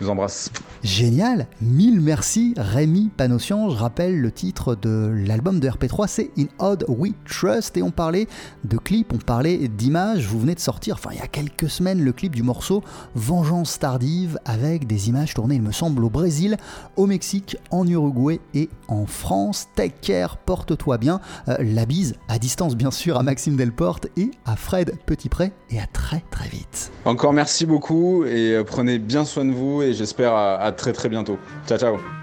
Vous 0.04 0.10
embrasse. 0.10 0.52
Génial, 0.84 1.48
mille 1.62 2.02
merci 2.02 2.54
Rémi 2.58 3.10
Panossian. 3.16 3.70
Je 3.70 3.78
rappelle 3.78 4.20
le 4.20 4.32
titre 4.32 4.76
de 4.76 5.14
l'album 5.26 5.62
de 5.62 5.70
RP3, 5.70 6.08
c'est 6.08 6.32
In 6.38 6.48
Odd 6.60 6.84
We 6.90 7.14
Trust. 7.26 7.78
Et 7.78 7.82
on 7.82 7.92
parlait 7.92 8.28
de 8.66 8.78
clips, 8.78 9.14
on 9.14 9.18
parlait 9.18 9.70
d'images. 9.70 10.28
Vous 10.28 10.42
venez 10.42 10.56
de 10.56 10.60
sortir, 10.60 10.96
enfin 10.96 11.12
il 11.14 11.20
y 11.20 11.22
a 11.22 11.28
quelques 11.28 11.70
semaines, 11.70 12.04
le 12.04 12.12
clip 12.12 12.36
du 12.36 12.44
morceau 12.44 12.84
Vengeance 13.16 13.80
tardive 13.80 14.40
avec 14.44 14.86
des 14.88 15.08
images 15.08 15.34
tournées, 15.34 15.56
il 15.56 15.62
me 15.62 15.72
semble, 15.72 16.04
au 16.04 16.10
Brésil, 16.10 16.58
au 16.98 17.06
Mexique, 17.06 17.56
en 17.72 17.88
Uruguay 17.88 18.42
et 18.54 18.70
en 18.90 19.06
France. 19.06 19.68
Take 19.76 19.96
care, 20.02 20.36
porte-toi 20.36 20.98
bien. 20.98 21.22
Euh, 21.48 21.56
la 21.60 21.86
bise 21.86 22.16
à 22.28 22.40
distance, 22.40 22.76
bien 22.76 22.92
sûr, 22.92 23.18
à 23.18 23.24
Maxime 23.24 23.56
Delporte 23.56 24.08
et 24.18 24.32
à 24.46 24.58
Fred 24.58 24.94
Petitpré. 25.06 25.54
Et 25.70 25.80
à 25.80 25.88
très 25.88 26.24
très 26.30 26.50
vite. 26.50 26.92
Encore 27.06 27.32
merci 27.32 27.66
beaucoup 27.66 28.26
et 28.26 28.52
euh, 28.52 28.64
prenez 28.66 29.00
bien 29.00 29.24
soin 29.24 29.46
de 29.46 29.52
vous 29.52 29.82
et 29.82 29.93
j'espère 29.94 30.34
à, 30.34 30.72
très 30.72 30.94
très 30.94 31.10
bientôt. 31.10 31.38
Ciao 31.68 31.78
ciao 31.78 32.23